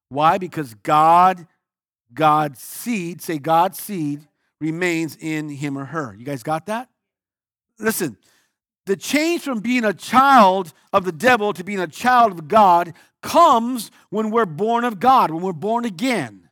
Why? 0.08 0.38
Because 0.38 0.74
God, 0.74 1.46
God's 2.12 2.60
seed, 2.60 3.20
say 3.20 3.38
God's 3.38 3.78
seed, 3.78 4.26
remains 4.60 5.16
in 5.16 5.48
him 5.50 5.76
or 5.76 5.84
her. 5.84 6.14
You 6.18 6.24
guys 6.24 6.42
got 6.42 6.66
that? 6.66 6.88
Listen, 7.78 8.16
the 8.86 8.96
change 8.96 9.42
from 9.42 9.60
being 9.60 9.84
a 9.84 9.94
child 9.94 10.72
of 10.92 11.04
the 11.04 11.12
devil 11.12 11.52
to 11.52 11.64
being 11.64 11.80
a 11.80 11.86
child 11.86 12.32
of 12.32 12.48
God 12.48 12.94
comes 13.22 13.90
when 14.10 14.30
we're 14.30 14.46
born 14.46 14.84
of 14.84 15.00
God, 15.00 15.30
when 15.30 15.42
we're 15.42 15.52
born 15.52 15.84
again. 15.84 16.48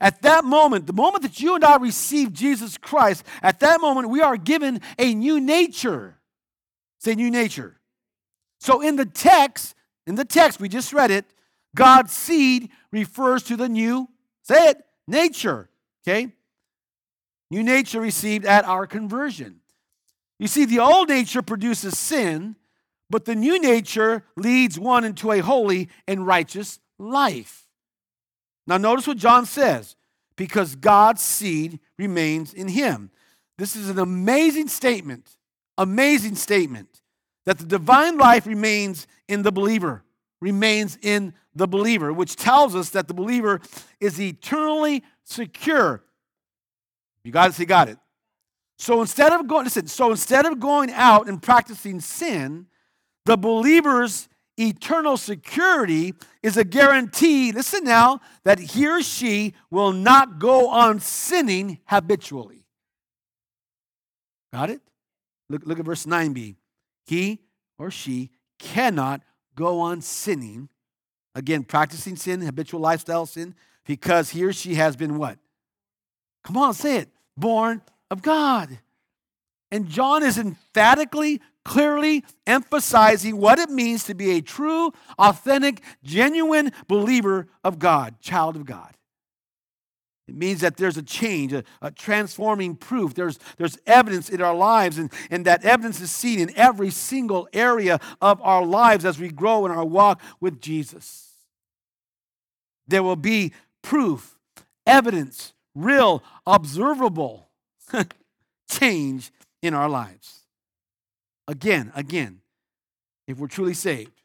At 0.00 0.22
that 0.22 0.44
moment, 0.44 0.86
the 0.86 0.92
moment 0.92 1.22
that 1.22 1.40
you 1.40 1.54
and 1.54 1.64
I 1.64 1.76
receive 1.76 2.32
Jesus 2.32 2.78
Christ, 2.78 3.24
at 3.42 3.60
that 3.60 3.80
moment 3.80 4.08
we 4.08 4.22
are 4.22 4.36
given 4.36 4.80
a 4.98 5.14
new 5.14 5.40
nature. 5.40 6.18
Say 6.98 7.14
new 7.14 7.30
nature. 7.30 7.78
So 8.60 8.80
in 8.80 8.96
the 8.96 9.04
text, 9.04 9.74
in 10.06 10.14
the 10.14 10.24
text, 10.24 10.58
we 10.58 10.68
just 10.68 10.92
read 10.92 11.10
it, 11.10 11.26
God's 11.76 12.12
seed 12.12 12.70
refers 12.92 13.42
to 13.44 13.56
the 13.56 13.68
new, 13.68 14.08
say 14.42 14.70
it, 14.70 14.78
nature. 15.06 15.68
Okay? 16.02 16.32
New 17.50 17.62
nature 17.62 18.00
received 18.00 18.46
at 18.46 18.64
our 18.64 18.86
conversion. 18.86 19.60
You 20.38 20.48
see, 20.48 20.64
the 20.64 20.80
old 20.80 21.08
nature 21.08 21.42
produces 21.42 21.98
sin, 21.98 22.56
but 23.08 23.24
the 23.24 23.34
new 23.34 23.60
nature 23.60 24.24
leads 24.36 24.78
one 24.78 25.04
into 25.04 25.30
a 25.30 25.38
holy 25.40 25.88
and 26.08 26.26
righteous 26.26 26.80
life. 26.98 27.66
Now, 28.66 28.78
notice 28.78 29.06
what 29.06 29.18
John 29.18 29.46
says 29.46 29.96
because 30.36 30.74
God's 30.74 31.22
seed 31.22 31.78
remains 31.98 32.52
in 32.52 32.68
him. 32.68 33.10
This 33.58 33.76
is 33.76 33.88
an 33.88 33.98
amazing 33.98 34.68
statement, 34.68 35.36
amazing 35.78 36.34
statement 36.34 37.02
that 37.46 37.58
the 37.58 37.66
divine 37.66 38.18
life 38.18 38.46
remains 38.46 39.06
in 39.28 39.42
the 39.42 39.52
believer, 39.52 40.02
remains 40.40 40.98
in 41.02 41.34
the 41.54 41.68
believer, 41.68 42.12
which 42.12 42.36
tells 42.36 42.74
us 42.74 42.90
that 42.90 43.06
the 43.06 43.14
believer 43.14 43.60
is 44.00 44.20
eternally 44.20 45.04
secure. 45.24 46.02
You 47.22 47.30
got 47.30 47.50
it? 47.50 47.54
Say, 47.54 47.64
got 47.64 47.88
it. 47.88 47.98
So 48.78 49.00
instead 49.00 49.32
of 49.32 49.46
going, 49.46 49.64
listen, 49.64 49.86
so 49.86 50.10
instead 50.10 50.46
of 50.46 50.58
going 50.60 50.90
out 50.90 51.28
and 51.28 51.42
practicing 51.42 52.00
sin, 52.00 52.66
the 53.24 53.36
believer's 53.36 54.28
eternal 54.56 55.16
security 55.16 56.14
is 56.42 56.56
a 56.56 56.64
guarantee, 56.64 57.52
listen 57.52 57.84
now, 57.84 58.20
that 58.44 58.58
he 58.58 58.86
or 58.86 59.02
she 59.02 59.54
will 59.70 59.92
not 59.92 60.38
go 60.38 60.68
on 60.68 61.00
sinning 61.00 61.78
habitually. 61.86 62.66
Got 64.52 64.70
it? 64.70 64.80
Look, 65.48 65.62
look 65.66 65.78
at 65.78 65.84
verse 65.84 66.06
9b 66.06 66.56
he 67.06 67.40
or 67.78 67.90
she 67.90 68.30
cannot 68.58 69.22
go 69.54 69.80
on 69.80 70.00
sinning, 70.00 70.68
again, 71.34 71.64
practicing 71.64 72.16
sin, 72.16 72.40
habitual 72.40 72.80
lifestyle 72.80 73.26
sin, 73.26 73.54
because 73.84 74.30
he 74.30 74.44
or 74.44 74.52
she 74.52 74.74
has 74.76 74.96
been 74.96 75.18
what? 75.18 75.38
Come 76.44 76.56
on, 76.56 76.74
say 76.74 76.98
it. 76.98 77.10
Born 77.36 77.82
of 78.14 78.22
God. 78.22 78.78
And 79.72 79.88
John 79.88 80.22
is 80.22 80.38
emphatically, 80.38 81.42
clearly 81.64 82.24
emphasizing 82.46 83.38
what 83.38 83.58
it 83.58 83.70
means 83.70 84.04
to 84.04 84.14
be 84.14 84.30
a 84.36 84.40
true, 84.40 84.92
authentic, 85.18 85.82
genuine 86.04 86.70
believer 86.86 87.48
of 87.64 87.80
God, 87.80 88.20
child 88.20 88.54
of 88.54 88.64
God. 88.64 88.94
It 90.28 90.36
means 90.36 90.60
that 90.60 90.76
there's 90.76 90.96
a 90.96 91.02
change, 91.02 91.52
a, 91.52 91.64
a, 91.82 91.90
transforming 91.90 92.76
proof. 92.76 93.14
There's, 93.14 93.38
there's 93.58 93.76
evidence 93.84 94.30
in 94.30 94.40
our 94.40 94.54
lives, 94.54 94.96
and, 94.96 95.12
and 95.28 95.44
that 95.44 95.64
evidence 95.64 96.00
is 96.00 96.12
seen 96.12 96.38
in 96.38 96.56
every 96.56 96.90
single 96.90 97.48
area 97.52 97.98
of 98.22 98.40
our 98.42 98.64
lives 98.64 99.04
as 99.04 99.18
we 99.18 99.28
grow 99.28 99.66
in 99.66 99.72
our 99.72 99.84
walk 99.84 100.22
with 100.40 100.60
Jesus. 100.60 101.32
There 102.86 103.02
will 103.02 103.16
be 103.16 103.52
proof, 103.82 104.38
evidence, 104.86 105.52
real, 105.74 106.22
observable 106.46 107.48
change 108.70 109.30
in 109.62 109.74
our 109.74 109.88
lives. 109.88 110.40
Again, 111.46 111.92
again, 111.94 112.40
if 113.26 113.38
we're 113.38 113.48
truly 113.48 113.74
saved, 113.74 114.22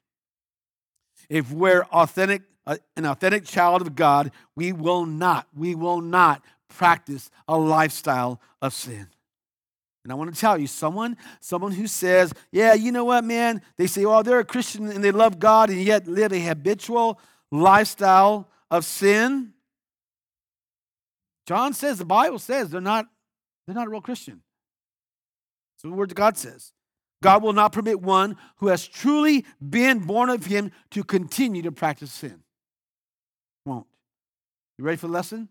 if 1.29 1.51
we're 1.51 1.83
authentic 1.91 2.43
uh, 2.69 2.77
an 2.95 3.05
authentic 3.05 3.45
child 3.45 3.81
of 3.81 3.95
God, 3.95 4.31
we 4.55 4.71
will 4.71 5.05
not, 5.05 5.47
we 5.55 5.73
will 5.73 6.01
not 6.01 6.43
practice 6.67 7.31
a 7.47 7.57
lifestyle 7.57 8.39
of 8.61 8.73
sin. 8.73 9.07
And 10.03 10.11
I 10.11 10.15
want 10.15 10.33
to 10.33 10.39
tell 10.39 10.55
you, 10.55 10.67
someone, 10.67 11.17
someone 11.39 11.71
who 11.71 11.87
says, 11.87 12.31
yeah, 12.51 12.75
you 12.75 12.91
know 12.91 13.05
what, 13.05 13.23
man? 13.23 13.63
They 13.77 13.87
say, 13.87 14.05
"Oh, 14.05 14.21
they're 14.21 14.39
a 14.39 14.45
Christian 14.45 14.87
and 14.87 15.03
they 15.03 15.11
love 15.11 15.39
God 15.39 15.71
and 15.71 15.81
yet 15.81 16.07
live 16.07 16.31
a 16.31 16.39
habitual 16.39 17.19
lifestyle 17.51 18.47
of 18.69 18.85
sin. 18.85 19.53
John 21.47 21.73
says, 21.73 21.97
the 21.97 22.05
Bible 22.05 22.39
says 22.39 22.69
they're 22.69 22.81
not, 22.81 23.07
they're 23.69 23.75
not 23.75 23.87
a 23.87 23.91
real 23.91 24.01
Christian. 24.01 24.41
So 25.77 25.89
the 25.89 25.95
word 25.95 26.13
God 26.15 26.37
says. 26.37 26.73
God 27.21 27.43
will 27.43 27.53
not 27.53 27.73
permit 27.73 28.01
one 28.01 28.37
who 28.57 28.67
has 28.67 28.87
truly 28.87 29.45
been 29.67 29.99
born 29.99 30.29
of 30.29 30.45
him 30.45 30.71
to 30.91 31.03
continue 31.03 31.61
to 31.63 31.71
practice 31.71 32.11
sin 32.11 32.43
won't. 33.69 33.87
You 34.77 34.83
ready 34.83 34.97
for 34.97 35.07
the 35.07 35.13
lesson? 35.13 35.47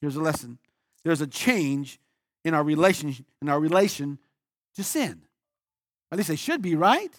Here's 0.00 0.16
a 0.16 0.20
lesson. 0.20 0.58
There's 1.04 1.20
a 1.20 1.26
change 1.26 1.98
in 2.44 2.54
our 2.54 2.64
relation 2.64 3.14
in 3.40 3.48
our 3.48 3.60
relation 3.60 4.18
to 4.74 4.84
sin. 4.84 5.22
At 6.10 6.18
least 6.18 6.28
they 6.28 6.36
should 6.36 6.60
be, 6.60 6.74
right? 6.74 7.18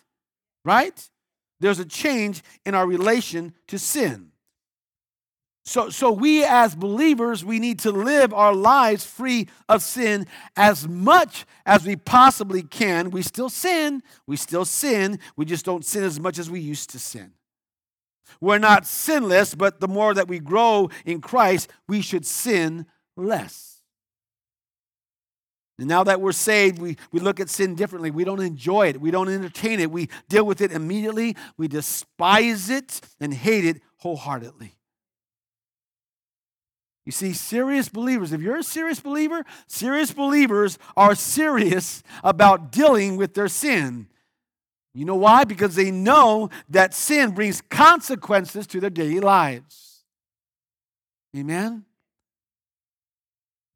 Right? 0.65 1.09
There's 1.59 1.79
a 1.79 1.85
change 1.85 2.43
in 2.65 2.75
our 2.75 2.85
relation 2.85 3.53
to 3.67 3.79
sin. 3.79 4.32
So, 5.65 5.89
so 5.89 6.11
we 6.11 6.43
as 6.43 6.75
believers, 6.75 7.45
we 7.45 7.57
need 7.57 7.79
to 7.79 7.91
live 7.91 8.33
our 8.33 8.53
lives 8.53 9.05
free 9.05 9.47
of 9.69 9.81
sin 9.81 10.27
as 10.57 10.87
much 10.87 11.45
as 11.65 11.85
we 11.85 11.95
possibly 11.95 12.63
can. 12.63 13.11
We 13.11 13.21
still 13.21 13.49
sin. 13.49 14.03
We 14.27 14.35
still 14.35 14.65
sin. 14.65 15.19
We 15.37 15.45
just 15.45 15.63
don't 15.63 15.85
sin 15.85 16.03
as 16.03 16.19
much 16.19 16.37
as 16.37 16.51
we 16.51 16.59
used 16.59 16.89
to 16.91 16.99
sin. 16.99 17.31
We're 18.41 18.59
not 18.59 18.85
sinless, 18.85 19.55
but 19.55 19.79
the 19.79 19.87
more 19.87 20.13
that 20.13 20.27
we 20.27 20.39
grow 20.39 20.89
in 21.05 21.21
Christ, 21.21 21.69
we 21.87 22.01
should 22.01 22.25
sin 22.25 22.85
less. 23.15 23.81
And 25.79 25.87
now 25.87 26.03
that 26.03 26.19
we're 26.19 26.33
saved, 26.33 26.77
we, 26.77 26.97
we 27.13 27.21
look 27.21 27.39
at 27.39 27.49
sin 27.49 27.75
differently. 27.75 28.11
We 28.11 28.25
don't 28.25 28.41
enjoy 28.41 28.89
it. 28.89 28.99
We 28.99 29.11
don't 29.11 29.29
entertain 29.29 29.79
it. 29.79 29.89
We 29.89 30.09
deal 30.27 30.45
with 30.45 30.59
it 30.59 30.73
immediately. 30.73 31.37
We 31.57 31.69
despise 31.69 32.69
it 32.69 32.99
and 33.21 33.33
hate 33.33 33.63
it 33.63 33.81
wholeheartedly. 33.97 34.75
You 37.05 37.11
see, 37.11 37.33
serious 37.33 37.89
believers, 37.89 38.31
if 38.31 38.41
you're 38.41 38.57
a 38.57 38.63
serious 38.63 38.99
believer, 38.99 39.43
serious 39.67 40.13
believers 40.13 40.79
are 40.95 41.15
serious 41.15 42.01
about 42.23 42.71
dealing 42.71 43.17
with 43.17 43.33
their 43.33 43.49
sin. 43.49 44.07
You 44.93 45.05
know 45.05 45.15
why? 45.15 45.43
Because 45.43 45.75
they 45.75 45.91
know 45.91 46.49
that 46.69 46.93
sin 46.93 47.31
brings 47.31 47.61
consequences 47.61 48.67
to 48.67 48.79
their 48.79 48.89
daily 48.89 49.19
lives. 49.19 50.03
Amen? 51.35 51.83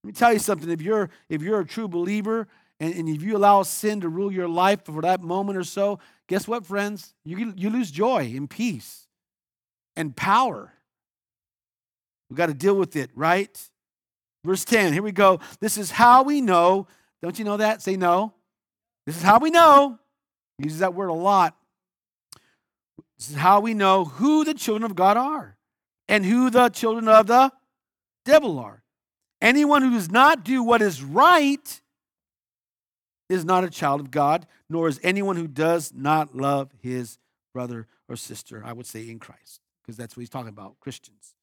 Let 0.04 0.08
me 0.08 0.14
tell 0.14 0.32
you 0.32 0.40
something. 0.40 0.70
If 0.70 0.82
you're, 0.82 1.10
if 1.28 1.42
you're 1.42 1.60
a 1.60 1.66
true 1.66 1.88
believer 1.88 2.48
and, 2.80 2.94
and 2.94 3.10
if 3.10 3.24
you 3.24 3.36
allow 3.36 3.64
sin 3.64 4.02
to 4.02 4.10
rule 4.10 4.32
your 4.32 4.48
life 4.48 4.86
for 4.86 5.02
that 5.02 5.22
moment 5.22 5.58
or 5.58 5.64
so, 5.64 6.00
guess 6.28 6.48
what, 6.48 6.66
friends? 6.66 7.14
You, 7.26 7.52
you 7.58 7.70
lose 7.70 7.92
joy 7.92 8.32
and 8.36 8.50
peace 8.50 9.08
and 9.98 10.16
power. 10.16 10.72
We've 12.30 12.38
got 12.38 12.48
to 12.48 12.54
deal 12.54 12.76
with 12.76 12.96
it, 12.96 13.10
right? 13.16 13.70
Verse 14.44 14.66
10, 14.66 14.94
here 14.94 15.04
we 15.04 15.12
go. 15.12 15.40
This 15.60 15.78
is 15.78 15.92
how 15.92 16.24
we 16.24 16.42
know. 16.42 16.88
Don't 17.22 17.38
you 17.38 17.46
know 17.46 17.58
that? 17.58 17.82
Say 17.82 17.98
no. 17.98 18.34
This 19.06 19.18
is 19.18 19.24
how 19.24 19.40
we 19.40 19.50
know 19.50 20.00
he 20.58 20.66
uses 20.66 20.80
that 20.80 20.94
word 20.94 21.08
a 21.08 21.14
lot. 21.14 21.56
This 23.18 23.30
is 23.30 23.36
how 23.36 23.60
we 23.60 23.74
know 23.74 24.06
who 24.06 24.44
the 24.44 24.54
children 24.54 24.90
of 24.90 24.96
God 24.96 25.18
are 25.18 25.58
and 26.08 26.26
who 26.26 26.50
the 26.50 26.70
children 26.70 27.08
of 27.08 27.28
the 27.28 27.52
devil 28.26 28.60
are. 28.60 28.84
Anyone 29.42 29.82
who 29.82 29.92
does 29.92 30.10
not 30.10 30.44
do 30.44 30.64
what 30.64 30.82
is 30.82 31.04
right 31.04 31.82
is 33.30 33.44
not 33.46 33.64
a 33.64 33.70
child 33.70 34.02
of 34.02 34.12
God, 34.12 34.48
nor 34.70 34.88
is 34.88 35.00
anyone 35.04 35.36
who 35.36 35.48
does 35.48 35.94
not 35.94 36.36
love 36.36 36.72
his 36.82 37.18
brother 37.54 37.88
or 38.08 38.16
sister, 38.16 38.64
I 38.66 38.74
would 38.74 38.86
say 38.86 39.10
in 39.10 39.20
Christ, 39.20 39.62
because 39.82 39.98
that's 39.98 40.16
what 40.16 40.22
he's 40.22 40.30
talking 40.30 40.50
about, 40.50 40.80
Christians. 40.80 41.34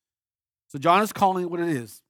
So 0.75 0.81
John 0.81 1.03
is 1.03 1.13
calling 1.13 1.45
it 1.45 1.51
what 1.51 1.61
it 1.61 1.69
is. 1.69 2.03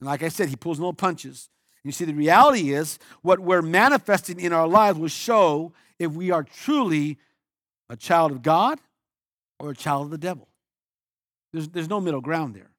And 0.00 0.06
like 0.06 0.22
I 0.22 0.28
said, 0.28 0.48
he 0.48 0.54
pulls 0.54 0.78
no 0.78 0.92
punches. 0.92 1.48
You 1.82 1.90
see, 1.90 2.04
the 2.04 2.14
reality 2.14 2.72
is 2.72 3.00
what 3.22 3.40
we're 3.40 3.60
manifesting 3.60 4.38
in 4.38 4.52
our 4.52 4.68
lives 4.68 5.00
will 5.00 5.08
show 5.08 5.72
if 5.98 6.12
we 6.12 6.30
are 6.30 6.44
truly 6.44 7.18
a 7.90 7.96
child 7.96 8.30
of 8.30 8.40
God 8.40 8.78
or 9.58 9.70
a 9.70 9.74
child 9.74 10.04
of 10.04 10.10
the 10.12 10.18
devil. 10.18 10.46
There's, 11.52 11.66
there's 11.70 11.88
no 11.88 12.00
middle 12.00 12.20
ground 12.20 12.54
there. 12.54 12.70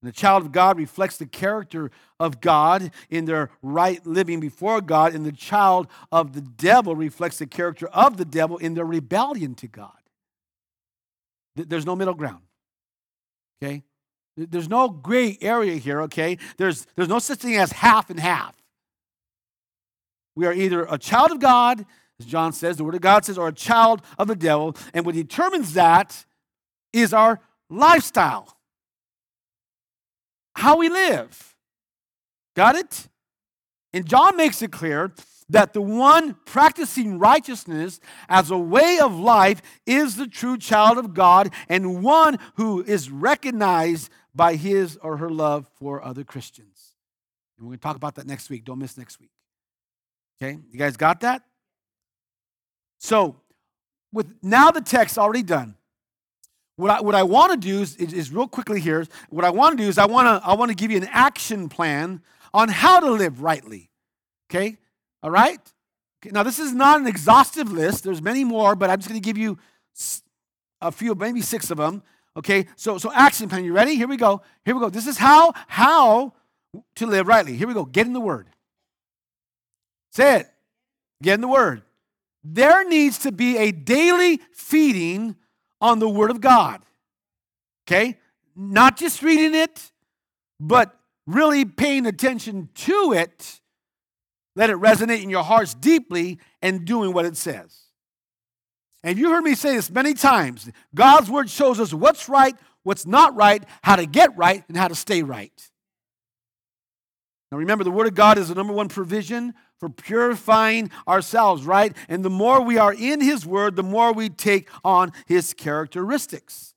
And 0.00 0.08
the 0.08 0.12
child 0.12 0.44
of 0.44 0.52
God 0.52 0.78
reflects 0.78 1.16
the 1.16 1.26
character 1.26 1.90
of 2.20 2.40
God 2.40 2.92
in 3.10 3.24
their 3.24 3.50
right 3.60 4.06
living 4.06 4.38
before 4.38 4.80
God, 4.80 5.16
and 5.16 5.26
the 5.26 5.32
child 5.32 5.88
of 6.12 6.32
the 6.32 6.42
devil 6.42 6.94
reflects 6.94 7.38
the 7.38 7.46
character 7.46 7.88
of 7.88 8.18
the 8.18 8.24
devil 8.24 8.56
in 8.58 8.74
their 8.74 8.84
rebellion 8.84 9.56
to 9.56 9.66
God. 9.66 9.90
There's 11.56 11.86
no 11.86 11.96
middle 11.96 12.14
ground. 12.14 12.42
Okay? 13.60 13.82
There's 14.36 14.68
no 14.68 14.88
gray 14.88 15.38
area 15.40 15.76
here, 15.76 16.02
okay? 16.02 16.38
There's, 16.56 16.86
there's 16.96 17.08
no 17.08 17.18
such 17.18 17.38
thing 17.38 17.56
as 17.56 17.72
half 17.72 18.10
and 18.10 18.18
half. 18.18 18.56
We 20.34 20.46
are 20.46 20.52
either 20.52 20.84
a 20.84 20.98
child 20.98 21.30
of 21.30 21.38
God, 21.38 21.86
as 22.18 22.26
John 22.26 22.52
says, 22.52 22.76
the 22.76 22.84
Word 22.84 22.96
of 22.96 23.00
God 23.00 23.24
says, 23.24 23.38
or 23.38 23.48
a 23.48 23.52
child 23.52 24.02
of 24.18 24.26
the 24.26 24.34
devil. 24.34 24.76
And 24.92 25.06
what 25.06 25.14
determines 25.14 25.74
that 25.74 26.24
is 26.92 27.12
our 27.12 27.40
lifestyle 27.70 28.54
how 30.56 30.76
we 30.76 30.88
live. 30.88 31.56
Got 32.54 32.76
it? 32.76 33.08
And 33.92 34.06
John 34.06 34.36
makes 34.36 34.62
it 34.62 34.72
clear 34.72 35.12
that 35.48 35.72
the 35.72 35.82
one 35.82 36.36
practicing 36.46 37.18
righteousness 37.18 38.00
as 38.28 38.50
a 38.50 38.58
way 38.58 38.98
of 38.98 39.14
life 39.14 39.60
is 39.84 40.16
the 40.16 40.26
true 40.26 40.56
child 40.56 40.96
of 40.96 41.12
God 41.12 41.50
and 41.68 42.02
one 42.02 42.38
who 42.54 42.82
is 42.82 43.10
recognized 43.10 44.10
by 44.34 44.56
his 44.56 44.96
or 44.96 45.18
her 45.18 45.30
love 45.30 45.68
for 45.78 46.04
other 46.04 46.24
Christians. 46.24 46.94
And 47.56 47.66
we're 47.66 47.70
going 47.70 47.78
to 47.78 47.82
talk 47.82 47.96
about 47.96 48.16
that 48.16 48.26
next 48.26 48.50
week. 48.50 48.64
Don't 48.64 48.78
miss 48.78 48.98
next 48.98 49.20
week. 49.20 49.30
Okay? 50.42 50.58
You 50.70 50.78
guys 50.78 50.96
got 50.96 51.20
that? 51.20 51.42
So, 52.98 53.36
with 54.12 54.26
now 54.42 54.70
the 54.70 54.80
text 54.80 55.18
already 55.18 55.42
done, 55.42 55.76
what 56.76 56.90
I, 56.90 57.00
what 57.00 57.14
I 57.14 57.22
want 57.22 57.52
to 57.52 57.58
do 57.58 57.82
is, 57.82 57.96
is, 57.96 58.12
is, 58.12 58.32
real 58.32 58.48
quickly 58.48 58.80
here, 58.80 59.06
what 59.28 59.44
I 59.44 59.50
want 59.50 59.76
to 59.78 59.82
do 59.84 59.88
is 59.88 59.98
I 59.98 60.06
want 60.06 60.26
to 60.26 60.48
I 60.48 60.54
want 60.54 60.70
to 60.70 60.74
give 60.74 60.90
you 60.90 60.96
an 60.96 61.08
action 61.10 61.68
plan 61.68 62.20
on 62.52 62.68
how 62.68 62.98
to 62.98 63.10
live 63.10 63.42
rightly. 63.42 63.90
Okay? 64.50 64.78
All 65.22 65.30
right? 65.30 65.60
Okay. 66.20 66.32
Now 66.32 66.42
this 66.42 66.58
is 66.58 66.72
not 66.72 67.00
an 67.00 67.06
exhaustive 67.06 67.70
list. 67.70 68.02
There's 68.02 68.22
many 68.22 68.42
more, 68.42 68.74
but 68.74 68.90
I'm 68.90 68.98
just 68.98 69.08
going 69.08 69.20
to 69.20 69.24
give 69.24 69.38
you 69.38 69.58
a 70.80 70.90
few, 70.90 71.14
maybe 71.14 71.42
six 71.42 71.70
of 71.70 71.78
them. 71.78 72.02
Okay? 72.36 72.66
So 72.76 72.98
so 72.98 73.12
action 73.12 73.48
plan. 73.48 73.64
You 73.64 73.72
ready? 73.72 73.96
Here 73.96 74.08
we 74.08 74.16
go. 74.16 74.42
Here 74.64 74.74
we 74.74 74.80
go. 74.80 74.90
This 74.90 75.06
is 75.06 75.18
how 75.18 75.52
how 75.68 76.34
to 76.96 77.06
live 77.06 77.26
rightly. 77.28 77.56
Here 77.56 77.68
we 77.68 77.74
go. 77.74 77.84
Get 77.84 78.06
in 78.06 78.12
the 78.12 78.20
word. 78.20 78.48
Say 80.10 80.40
it. 80.40 80.50
Get 81.22 81.34
in 81.34 81.40
the 81.40 81.48
word. 81.48 81.82
There 82.44 82.86
needs 82.86 83.18
to 83.20 83.32
be 83.32 83.56
a 83.56 83.72
daily 83.72 84.40
feeding 84.52 85.36
on 85.80 85.98
the 85.98 86.08
Word 86.08 86.30
of 86.30 86.42
God. 86.42 86.82
Okay? 87.88 88.18
Not 88.54 88.98
just 88.98 89.22
reading 89.22 89.54
it, 89.54 89.90
but 90.60 90.94
really 91.26 91.64
paying 91.64 92.04
attention 92.06 92.68
to 92.74 93.14
it. 93.14 93.60
Let 94.54 94.70
it 94.70 94.76
resonate 94.76 95.22
in 95.22 95.30
your 95.30 95.42
hearts 95.42 95.74
deeply 95.74 96.38
and 96.60 96.84
doing 96.84 97.12
what 97.12 97.24
it 97.24 97.36
says. 97.36 97.83
And 99.04 99.18
you 99.18 99.30
heard 99.30 99.44
me 99.44 99.54
say 99.54 99.76
this 99.76 99.90
many 99.90 100.14
times 100.14 100.68
God's 100.94 101.30
Word 101.30 101.50
shows 101.50 101.78
us 101.78 101.92
what's 101.92 102.28
right, 102.28 102.56
what's 102.82 103.06
not 103.06 103.36
right, 103.36 103.62
how 103.82 103.96
to 103.96 104.06
get 104.06 104.36
right, 104.36 104.64
and 104.66 104.76
how 104.76 104.88
to 104.88 104.94
stay 104.94 105.22
right. 105.22 105.70
Now 107.52 107.58
remember, 107.58 107.84
the 107.84 107.90
Word 107.90 108.06
of 108.08 108.14
God 108.14 108.38
is 108.38 108.48
the 108.48 108.54
number 108.54 108.72
one 108.72 108.88
provision 108.88 109.54
for 109.78 109.90
purifying 109.90 110.90
ourselves, 111.06 111.64
right? 111.66 111.94
And 112.08 112.24
the 112.24 112.30
more 112.30 112.62
we 112.62 112.78
are 112.78 112.94
in 112.94 113.20
His 113.20 113.44
Word, 113.44 113.76
the 113.76 113.82
more 113.82 114.12
we 114.12 114.30
take 114.30 114.70
on 114.82 115.12
His 115.26 115.52
characteristics. 115.52 116.74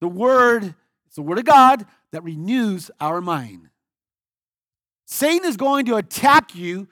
The 0.00 0.08
Word, 0.08 0.74
it's 1.06 1.16
the 1.16 1.22
Word 1.22 1.38
of 1.38 1.44
God 1.44 1.84
that 2.12 2.24
renews 2.24 2.90
our 2.98 3.20
mind. 3.20 3.68
Satan 5.04 5.46
is 5.46 5.58
going 5.58 5.84
to 5.86 5.96
attack 5.96 6.54
you 6.54 6.88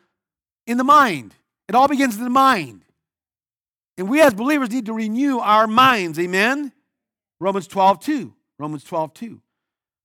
in 0.67 0.77
the 0.77 0.85
mind. 0.85 1.35
It 1.67 1.75
all 1.75 1.89
begins 1.89 2.19
in 2.19 2.25
the 2.25 2.31
mind. 2.31 2.85
And 3.99 4.09
we 4.09 4.21
as 4.23 4.35
believers 4.35 4.71
need 4.71 4.87
to 4.87 4.93
renew 4.93 5.39
our 5.39 5.67
minds. 5.67 6.19
Amen? 6.19 6.73
Romans 7.41 7.67
12, 7.67 8.01
2. 8.01 8.35
Romans 8.59 8.85
12, 8.85 9.15
2. 9.15 9.41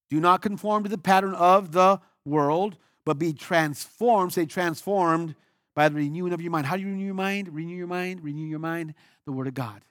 Do 0.09 0.19
not 0.19 0.41
conform 0.41 0.83
to 0.83 0.89
the 0.89 0.97
pattern 0.97 1.33
of 1.33 1.71
the 1.71 1.99
world, 2.25 2.77
but 3.05 3.19
be 3.19 3.33
transformed, 3.33 4.33
say 4.33 4.45
transformed 4.45 5.35
by 5.75 5.89
the 5.89 5.95
renewing 5.95 6.33
of 6.33 6.41
your 6.41 6.51
mind. 6.51 6.65
How 6.65 6.75
do 6.75 6.81
you 6.81 6.89
renew 6.89 7.05
your 7.05 7.13
mind? 7.13 7.53
Renew 7.53 7.75
your 7.75 7.87
mind, 7.87 8.23
renew 8.23 8.47
your 8.47 8.59
mind, 8.59 8.93
the 9.25 9.31
Word 9.31 9.47
of 9.47 9.53
God. 9.53 9.81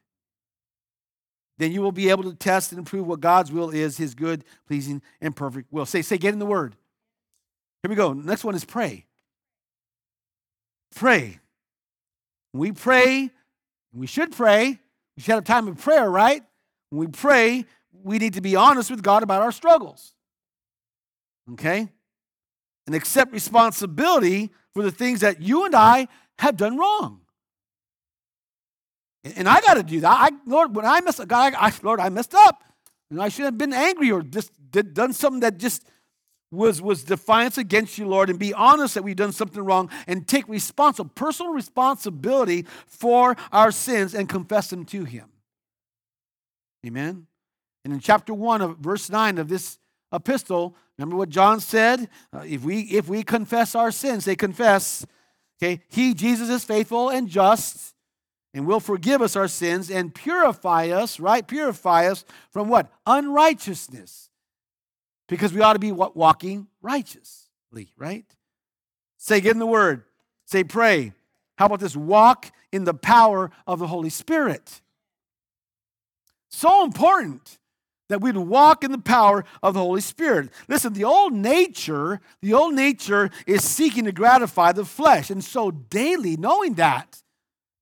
Then 1.58 1.72
you 1.72 1.80
will 1.80 1.92
be 1.92 2.10
able 2.10 2.24
to 2.24 2.34
test 2.34 2.72
and 2.72 2.78
improve 2.78 3.06
what 3.06 3.20
God's 3.20 3.50
will 3.50 3.70
is, 3.70 3.96
his 3.96 4.14
good, 4.14 4.44
pleasing, 4.66 5.00
and 5.20 5.34
perfect 5.34 5.72
will. 5.72 5.86
Say, 5.86 6.02
say, 6.02 6.18
get 6.18 6.32
in 6.32 6.38
the 6.38 6.46
Word. 6.46 6.74
Here 7.82 7.88
we 7.88 7.94
go. 7.94 8.12
Next 8.12 8.44
one 8.44 8.54
is 8.54 8.64
pray. 8.64 9.06
Pray. 10.94 11.40
we 12.52 12.72
pray, 12.72 13.30
we 13.96 14.06
should 14.06 14.32
pray. 14.32 14.78
We 15.16 15.22
should 15.22 15.32
have 15.32 15.42
a 15.42 15.46
time 15.46 15.68
of 15.68 15.78
prayer, 15.78 16.10
right? 16.10 16.42
When 16.90 17.00
we 17.00 17.06
pray, 17.06 17.64
we 17.92 18.18
need 18.18 18.34
to 18.34 18.40
be 18.40 18.54
honest 18.56 18.90
with 18.90 19.02
God 19.02 19.22
about 19.22 19.42
our 19.42 19.52
struggles. 19.52 20.14
Okay? 21.52 21.88
and 22.86 22.94
accept 22.94 23.32
responsibility 23.32 24.50
for 24.72 24.82
the 24.82 24.90
things 24.90 25.20
that 25.20 25.42
you 25.42 25.64
and 25.64 25.74
I 25.74 26.08
have 26.38 26.56
done 26.56 26.76
wrong. 26.76 27.20
And 29.24 29.48
I 29.48 29.60
got 29.60 29.74
to 29.74 29.82
do 29.82 30.00
that. 30.00 30.08
I, 30.08 30.30
Lord, 30.46 30.76
when 30.76 30.86
I 30.86 31.00
messed 31.00 31.18
up, 31.18 31.26
God, 31.26 31.54
I, 31.56 31.72
Lord, 31.82 31.98
I 31.98 32.08
messed 32.10 32.34
up. 32.34 32.62
And 33.10 33.20
I 33.20 33.28
should 33.28 33.44
have 33.44 33.58
been 33.58 33.72
angry 33.72 34.10
or 34.10 34.22
just 34.22 34.52
did, 34.70 34.94
done 34.94 35.12
something 35.12 35.40
that 35.40 35.58
just 35.58 35.84
was, 36.50 36.80
was 36.80 37.04
defiance 37.04 37.58
against 37.58 37.98
you, 37.98 38.06
Lord, 38.06 38.30
and 38.30 38.38
be 38.38 38.54
honest 38.54 38.94
that 38.94 39.02
we've 39.02 39.16
done 39.16 39.32
something 39.32 39.62
wrong 39.62 39.90
and 40.06 40.26
take 40.26 40.48
responsible, 40.48 41.10
personal 41.14 41.52
responsibility 41.52 42.66
for 42.86 43.36
our 43.52 43.70
sins 43.70 44.14
and 44.14 44.28
confess 44.28 44.70
them 44.70 44.84
to 44.86 45.04
Him. 45.04 45.28
Amen. 46.86 47.26
And 47.84 47.92
in 47.92 48.00
chapter 48.00 48.32
1 48.32 48.62
of 48.62 48.78
verse 48.78 49.10
9 49.10 49.38
of 49.38 49.48
this 49.48 49.78
epistle, 50.12 50.76
Remember 50.98 51.16
what 51.16 51.28
John 51.28 51.60
said? 51.60 52.08
Uh, 52.32 52.44
if 52.46 52.62
we 52.62 52.80
if 52.82 53.08
we 53.08 53.22
confess 53.22 53.74
our 53.74 53.90
sins, 53.90 54.24
they 54.24 54.36
confess. 54.36 55.06
Okay, 55.62 55.82
he 55.88 56.14
Jesus 56.14 56.48
is 56.48 56.64
faithful 56.64 57.08
and 57.10 57.28
just 57.28 57.94
and 58.54 58.66
will 58.66 58.80
forgive 58.80 59.20
us 59.20 59.36
our 59.36 59.48
sins 59.48 59.90
and 59.90 60.14
purify 60.14 60.88
us, 60.88 61.20
right? 61.20 61.46
Purify 61.46 62.06
us 62.06 62.24
from 62.50 62.68
what? 62.68 62.90
Unrighteousness. 63.06 64.30
Because 65.28 65.52
we 65.52 65.60
ought 65.60 65.72
to 65.72 65.78
be 65.78 65.92
walking 65.92 66.68
righteously, 66.82 67.92
right? 67.96 68.24
Say 69.18 69.40
get 69.40 69.52
in 69.52 69.58
the 69.58 69.66
word. 69.66 70.04
Say 70.44 70.62
pray. 70.62 71.12
How 71.58 71.66
about 71.66 71.80
this? 71.80 71.96
Walk 71.96 72.52
in 72.70 72.84
the 72.84 72.94
power 72.94 73.50
of 73.66 73.78
the 73.78 73.86
Holy 73.86 74.10
Spirit. 74.10 74.80
So 76.48 76.84
important 76.84 77.58
that 78.08 78.20
we'd 78.20 78.36
walk 78.36 78.84
in 78.84 78.92
the 78.92 78.98
power 78.98 79.44
of 79.62 79.74
the 79.74 79.80
Holy 79.80 80.00
Spirit. 80.00 80.50
Listen, 80.68 80.92
the 80.92 81.04
old 81.04 81.32
nature, 81.32 82.20
the 82.40 82.54
old 82.54 82.74
nature 82.74 83.30
is 83.46 83.64
seeking 83.64 84.04
to 84.04 84.12
gratify 84.12 84.72
the 84.72 84.84
flesh. 84.84 85.28
And 85.30 85.42
so 85.42 85.70
daily, 85.70 86.36
knowing 86.36 86.74
that, 86.74 87.22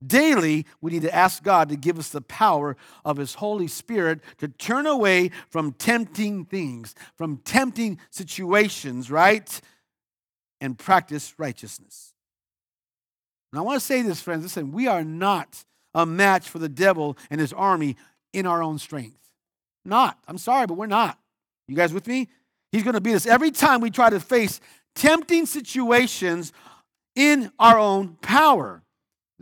daily 0.06 0.66
we 0.80 0.92
need 0.92 1.02
to 1.02 1.14
ask 1.14 1.42
God 1.42 1.68
to 1.68 1.76
give 1.76 1.98
us 1.98 2.08
the 2.08 2.20
power 2.20 2.76
of 3.04 3.16
His 3.16 3.34
Holy 3.34 3.66
Spirit 3.66 4.20
to 4.38 4.48
turn 4.48 4.86
away 4.86 5.30
from 5.50 5.72
tempting 5.72 6.44
things, 6.44 6.94
from 7.16 7.38
tempting 7.38 7.98
situations, 8.10 9.10
right? 9.10 9.60
And 10.60 10.78
practice 10.78 11.34
righteousness. 11.38 12.14
And 13.52 13.58
I 13.58 13.62
want 13.62 13.78
to 13.78 13.84
say 13.84 14.02
this, 14.02 14.20
friends 14.20 14.42
listen, 14.42 14.72
we 14.72 14.86
are 14.86 15.04
not 15.04 15.64
a 15.94 16.04
match 16.04 16.48
for 16.48 16.58
the 16.58 16.68
devil 16.68 17.16
and 17.30 17.40
his 17.40 17.52
army 17.52 17.96
in 18.32 18.46
our 18.46 18.62
own 18.62 18.78
strength. 18.78 19.18
Not. 19.84 20.18
I'm 20.26 20.38
sorry, 20.38 20.66
but 20.66 20.74
we're 20.74 20.86
not. 20.86 21.18
You 21.68 21.76
guys 21.76 21.92
with 21.92 22.06
me? 22.06 22.28
He's 22.72 22.82
going 22.82 22.94
to 22.94 23.00
beat 23.00 23.14
us 23.14 23.26
every 23.26 23.50
time 23.50 23.80
we 23.80 23.90
try 23.90 24.10
to 24.10 24.18
face 24.18 24.60
tempting 24.94 25.46
situations 25.46 26.52
in 27.14 27.52
our 27.58 27.78
own 27.78 28.16
power. 28.20 28.82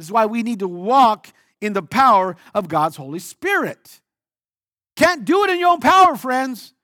This 0.03 0.09
is 0.09 0.13
why 0.13 0.27
we 0.27 0.43
need 0.43 0.59
to 0.59 0.67
walk 0.67 1.29
in 1.61 1.75
the 1.75 1.83
power 1.83 2.35
of 2.57 2.67
God's 2.67 2.97
Holy 2.97 3.21
Spirit. 3.21 4.01
Can't 4.97 5.25
do 5.25 5.45
it 5.45 5.51
in 5.51 5.61
your 5.61 5.69
own 5.69 5.79
power, 5.79 6.17
friends. 6.17 6.75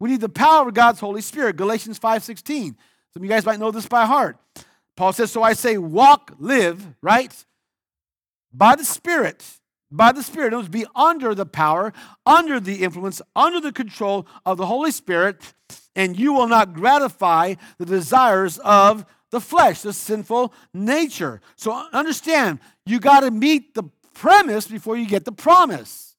We 0.00 0.10
need 0.10 0.20
the 0.20 0.28
power 0.28 0.66
of 0.66 0.74
God's 0.74 0.98
Holy 0.98 1.20
Spirit. 1.20 1.54
Galatians 1.54 2.00
5:16. 2.00 2.76
Some 3.12 3.20
of 3.20 3.22
you 3.22 3.28
guys 3.28 3.46
might 3.46 3.60
know 3.60 3.70
this 3.70 3.86
by 3.86 4.04
heart. 4.04 4.36
Paul 4.96 5.12
says, 5.12 5.30
So 5.30 5.44
I 5.44 5.52
say, 5.52 5.78
walk, 5.78 6.34
live, 6.40 6.84
right? 7.02 7.32
By 8.52 8.74
the 8.74 8.84
Spirit. 8.84 9.44
By 9.92 10.10
the 10.10 10.24
Spirit. 10.24 10.52
It 10.52 10.56
was 10.56 10.68
be 10.68 10.86
under 10.96 11.36
the 11.36 11.46
power, 11.46 11.92
under 12.26 12.58
the 12.58 12.82
influence, 12.82 13.22
under 13.36 13.60
the 13.60 13.70
control 13.70 14.26
of 14.44 14.58
the 14.58 14.66
Holy 14.66 14.90
Spirit, 14.90 15.54
and 15.94 16.18
you 16.18 16.32
will 16.32 16.48
not 16.48 16.74
gratify 16.74 17.54
the 17.78 17.86
desires 17.86 18.58
of 18.58 19.06
the 19.30 19.40
flesh, 19.40 19.82
the 19.82 19.92
sinful 19.92 20.52
nature. 20.72 21.40
So 21.56 21.72
understand, 21.92 22.60
you 22.84 23.00
got 23.00 23.20
to 23.20 23.30
meet 23.30 23.74
the 23.74 23.84
premise 24.14 24.66
before 24.66 24.96
you 24.96 25.06
get 25.06 25.24
the 25.24 25.32
promise. 25.32 26.16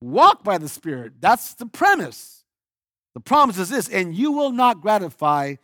Walk 0.00 0.44
by 0.44 0.58
the 0.58 0.68
Spirit. 0.68 1.14
That's 1.20 1.54
the 1.54 1.66
premise. 1.66 2.44
The 3.14 3.20
promise 3.20 3.58
is 3.58 3.68
this, 3.68 3.88
and 3.88 4.14
you 4.14 4.32
will 4.32 4.52
not 4.52 4.80
gratify 4.80 5.56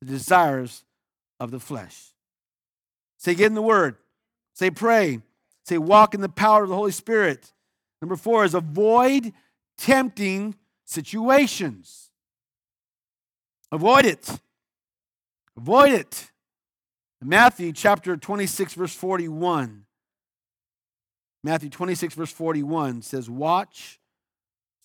the 0.00 0.06
desires 0.06 0.84
of 1.40 1.50
the 1.50 1.60
flesh. 1.60 2.12
Say, 3.18 3.34
get 3.34 3.46
in 3.46 3.54
the 3.54 3.62
Word. 3.62 3.96
Say, 4.54 4.70
pray. 4.70 5.20
Say, 5.64 5.78
walk 5.78 6.14
in 6.14 6.20
the 6.20 6.28
power 6.28 6.62
of 6.62 6.68
the 6.68 6.74
Holy 6.74 6.92
Spirit. 6.92 7.52
Number 8.00 8.16
four 8.16 8.44
is 8.44 8.54
avoid 8.54 9.32
tempting 9.76 10.54
situations. 10.84 12.07
Avoid 13.70 14.06
it. 14.06 14.40
Avoid 15.56 15.92
it. 15.92 16.30
Matthew 17.22 17.72
chapter 17.72 18.16
26, 18.16 18.74
verse 18.74 18.94
41. 18.94 19.84
Matthew 21.44 21.70
26, 21.70 22.14
verse 22.14 22.32
41 22.32 23.02
says, 23.02 23.28
Watch. 23.28 23.98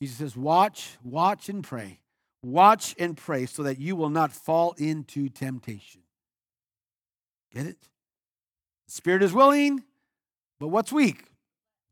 Jesus 0.02 0.18
says, 0.18 0.36
Watch, 0.36 0.98
watch 1.04 1.50
and 1.50 1.64
pray. 1.64 2.00
Watch 2.44 2.96
and 3.00 3.16
pray 3.16 3.46
so 3.46 3.64
that 3.64 3.80
you 3.80 3.96
will 3.96 4.10
not 4.10 4.34
fall 4.34 4.76
into 4.78 5.30
temptation. 5.30 6.02
Get 7.54 7.68
it? 7.68 7.78
Spirit 8.88 9.24
is 9.24 9.32
willing, 9.32 9.84
but 10.60 10.68
what's 10.68 10.92
weak? 10.92 11.24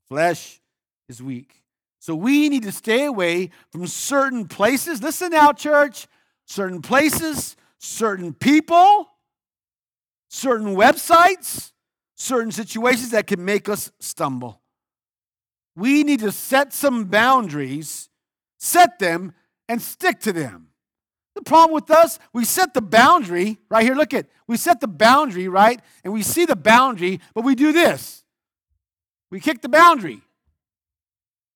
Flesh 0.10 0.60
is 1.08 1.24
weak. 1.24 1.64
So 2.00 2.16
we 2.16 2.50
need 2.50 2.64
to 2.64 2.72
stay 2.72 3.06
away 3.06 3.52
from 3.72 3.88
certain 3.88 4.48
places. 4.48 5.02
Listen 5.02 5.32
now, 5.32 5.54
church. 5.54 6.08
Certain 6.52 6.82
places, 6.82 7.56
certain 7.78 8.34
people, 8.34 9.10
certain 10.28 10.76
websites, 10.76 11.72
certain 12.16 12.52
situations 12.52 13.12
that 13.12 13.26
can 13.26 13.46
make 13.46 13.70
us 13.70 13.90
stumble. 14.02 14.60
We 15.78 16.04
need 16.04 16.20
to 16.20 16.32
set 16.34 16.74
some 16.74 17.06
boundaries, 17.06 18.10
set 18.58 19.00
them, 19.00 19.34
and 19.70 19.82
stick 19.82 20.20
to 20.20 20.34
them. 20.34 20.72
The 21.36 21.42
problem 21.42 21.74
with 21.74 21.90
us, 21.90 22.20
we 22.34 22.44
set 22.44 22.74
the 22.74 22.82
boundary 22.82 23.58
right 23.70 23.86
here. 23.86 23.96
Look 23.96 24.14
at, 24.14 24.28
we 24.46 24.58
set 24.58 24.82
the 24.82 24.90
boundary, 24.90 25.48
right? 25.48 25.80
And 26.04 26.12
we 26.12 26.22
see 26.22 26.44
the 26.44 26.58
boundary, 26.58 27.22
but 27.34 27.46
we 27.46 27.56
do 27.56 27.72
this. 27.72 28.26
We 29.30 29.40
kick 29.40 29.62
the 29.62 29.70
boundary. 29.70 30.20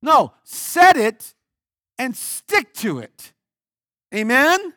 No, 0.01 0.31
set 0.45 0.95
it 0.95 1.33
and 1.99 2.15
stick 2.15 2.73
to 2.75 2.99
it. 2.99 3.33
Amen? 4.13 4.71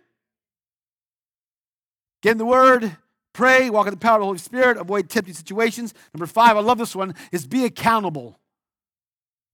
Get 2.28 2.32
in 2.32 2.36
the 2.36 2.44
Word, 2.44 2.94
pray, 3.32 3.70
walk 3.70 3.86
in 3.86 3.94
the 3.94 3.98
power 3.98 4.16
of 4.16 4.20
the 4.20 4.26
Holy 4.26 4.36
Spirit, 4.36 4.76
avoid 4.76 5.08
tempting 5.08 5.32
situations. 5.32 5.94
Number 6.12 6.26
five, 6.26 6.58
I 6.58 6.60
love 6.60 6.76
this 6.76 6.94
one, 6.94 7.14
is 7.32 7.46
be 7.46 7.64
accountable. 7.64 8.38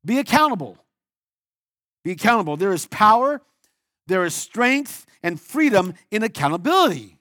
Be 0.05 0.19
accountable. 0.19 0.77
Be 2.03 2.11
accountable. 2.11 2.57
There 2.57 2.73
is 2.73 2.87
power, 2.87 3.41
there 4.09 4.25
is 4.25 4.35
strength 4.35 5.07
and 5.23 5.41
freedom 5.41 5.95
in 6.11 6.25
accountability. 6.25 7.17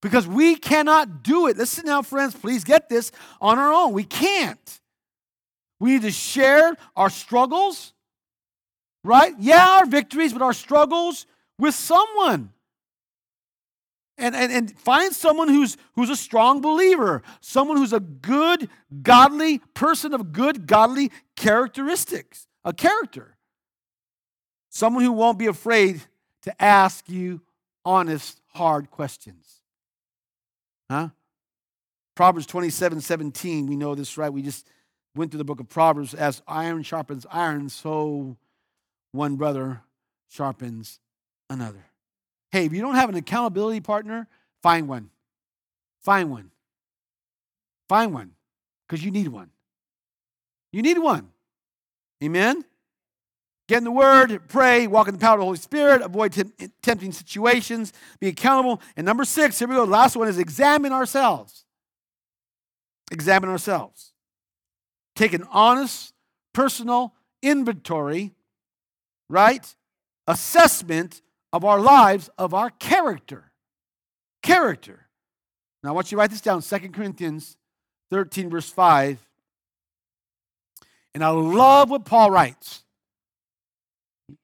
Because 0.00 0.26
we 0.26 0.56
cannot 0.56 1.22
do 1.22 1.46
it. 1.46 1.58
Listen 1.58 1.84
now, 1.84 2.00
friends, 2.00 2.34
please 2.34 2.64
get 2.64 2.88
this 2.88 3.12
on 3.42 3.58
our 3.58 3.70
own. 3.70 3.92
We 3.92 4.04
can't. 4.04 4.80
We 5.78 5.90
need 5.90 6.02
to 6.02 6.10
share 6.10 6.74
our 6.96 7.10
struggles, 7.10 7.92
right? 9.02 9.34
Yeah, 9.38 9.68
our 9.72 9.84
victories, 9.84 10.32
but 10.32 10.40
our 10.40 10.54
struggles 10.54 11.26
with 11.58 11.74
someone. 11.74 12.54
And, 14.16 14.36
and, 14.36 14.52
and 14.52 14.78
find 14.78 15.12
someone 15.12 15.48
who's, 15.48 15.76
who's 15.94 16.10
a 16.10 16.16
strong 16.16 16.60
believer, 16.60 17.22
someone 17.40 17.76
who's 17.76 17.92
a 17.92 18.00
good, 18.00 18.68
godly 19.02 19.58
person 19.74 20.14
of 20.14 20.32
good, 20.32 20.66
godly 20.66 21.10
characteristics, 21.34 22.46
a 22.64 22.72
character. 22.72 23.36
Someone 24.70 25.02
who 25.02 25.12
won't 25.12 25.38
be 25.38 25.46
afraid 25.46 26.02
to 26.42 26.62
ask 26.62 27.08
you 27.08 27.40
honest, 27.84 28.40
hard 28.52 28.90
questions. 28.90 29.60
Huh? 30.90 31.08
Proverbs 32.14 32.46
27 32.46 33.00
17, 33.00 33.66
we 33.66 33.76
know 33.76 33.94
this, 33.94 34.16
right? 34.16 34.32
We 34.32 34.42
just 34.42 34.68
went 35.14 35.30
through 35.30 35.38
the 35.38 35.44
book 35.44 35.60
of 35.60 35.68
Proverbs. 35.68 36.14
As 36.14 36.42
iron 36.46 36.82
sharpens 36.82 37.26
iron, 37.30 37.68
so 37.68 38.36
one 39.12 39.36
brother 39.36 39.82
sharpens 40.28 41.00
another. 41.50 41.86
Hey, 42.54 42.66
if 42.66 42.72
you 42.72 42.80
don't 42.80 42.94
have 42.94 43.08
an 43.08 43.16
accountability 43.16 43.80
partner, 43.80 44.28
find 44.62 44.86
one. 44.86 45.10
Find 46.02 46.30
one. 46.30 46.52
Find 47.88 48.14
one 48.14 48.30
because 48.86 49.04
you 49.04 49.10
need 49.10 49.26
one. 49.26 49.50
You 50.70 50.80
need 50.80 51.00
one. 51.00 51.30
Amen? 52.22 52.64
Get 53.66 53.78
in 53.78 53.82
the 53.82 53.90
Word, 53.90 54.40
pray, 54.46 54.86
walk 54.86 55.08
in 55.08 55.14
the 55.14 55.18
power 55.18 55.34
of 55.34 55.40
the 55.40 55.44
Holy 55.46 55.58
Spirit, 55.58 56.00
avoid 56.00 56.32
tempting 56.80 57.10
situations, 57.10 57.92
be 58.20 58.28
accountable. 58.28 58.80
And 58.96 59.04
number 59.04 59.24
six, 59.24 59.58
here 59.58 59.66
we 59.66 59.74
go. 59.74 59.84
The 59.84 59.90
last 59.90 60.14
one 60.14 60.28
is 60.28 60.38
examine 60.38 60.92
ourselves. 60.92 61.64
Examine 63.10 63.50
ourselves. 63.50 64.12
Take 65.16 65.32
an 65.32 65.44
honest, 65.50 66.14
personal 66.52 67.14
inventory, 67.42 68.30
right? 69.28 69.74
Assessment 70.28 71.20
of 71.54 71.64
our 71.64 71.78
lives, 71.78 72.28
of 72.36 72.52
our 72.52 72.68
character. 72.68 73.52
Character. 74.42 75.06
Now, 75.84 75.90
I 75.90 75.92
want 75.92 76.10
you 76.10 76.16
to 76.16 76.20
write 76.20 76.30
this 76.30 76.40
down 76.40 76.62
2 76.62 76.78
Corinthians 76.88 77.56
13, 78.10 78.50
verse 78.50 78.68
5. 78.68 79.24
And 81.14 81.22
I 81.22 81.28
love 81.28 81.90
what 81.90 82.04
Paul 82.04 82.32
writes. 82.32 82.82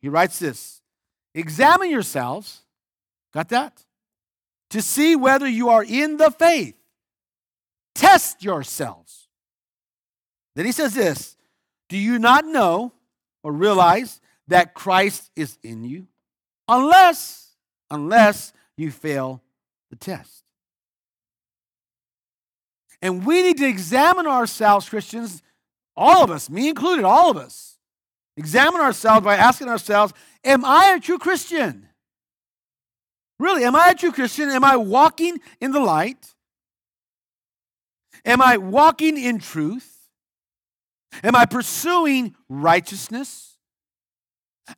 He 0.01 0.09
writes 0.09 0.39
this 0.39 0.83
Examine 1.35 1.91
yourselves, 1.91 2.61
got 3.35 3.49
that? 3.49 3.85
To 4.71 4.81
see 4.81 5.17
whether 5.17 5.49
you 5.49 5.69
are 5.69 5.83
in 5.83 6.17
the 6.17 6.31
faith. 6.31 6.77
Test 7.97 8.45
yourselves. 8.45 9.27
Then 10.55 10.65
he 10.65 10.71
says 10.71 10.95
this 10.95 11.37
Do 11.89 11.99
you 11.99 12.21
not 12.21 12.45
know 12.45 12.93
or 13.43 13.51
realize 13.51 14.21
that 14.47 14.75
Christ 14.75 15.33
is 15.35 15.59
in 15.65 15.85
you? 15.85 16.07
Unless 16.71 17.57
unless 17.91 18.53
you 18.77 18.91
fail 18.91 19.43
the 19.91 19.97
test. 19.97 20.45
And 23.03 23.27
we 23.27 23.43
need 23.43 23.59
to 23.59 23.67
examine 23.67 24.27
ourselves, 24.27 24.89
Christians, 24.89 25.43
all 25.97 26.23
of 26.23 26.31
us, 26.31 26.49
me 26.49 26.69
included, 26.69 27.05
all 27.05 27.31
of 27.31 27.37
us. 27.37 27.79
Examine 28.37 28.81
ourselves 28.81 29.25
by 29.25 29.37
asking 29.37 29.69
ourselves, 29.69 30.13
Am 30.45 30.65
I 30.65 30.95
a 30.97 31.01
true 31.01 31.19
Christian? 31.19 31.89
Really, 33.39 33.65
am 33.65 33.75
I 33.75 33.91
a 33.91 33.95
true 33.95 34.13
Christian? 34.13 34.51
Am 34.51 34.65
I 34.65 34.77
walking 34.77 35.41
in 35.61 35.73
the 35.73 35.81
light? 35.81 36.35
Am 38.25 38.41
I 38.41 38.59
walking 38.59 39.17
in 39.17 39.39
truth? 39.39 40.09
Am 41.25 41.35
I 41.35 41.47
pursuing 41.47 42.35
righteousness? 42.49 43.50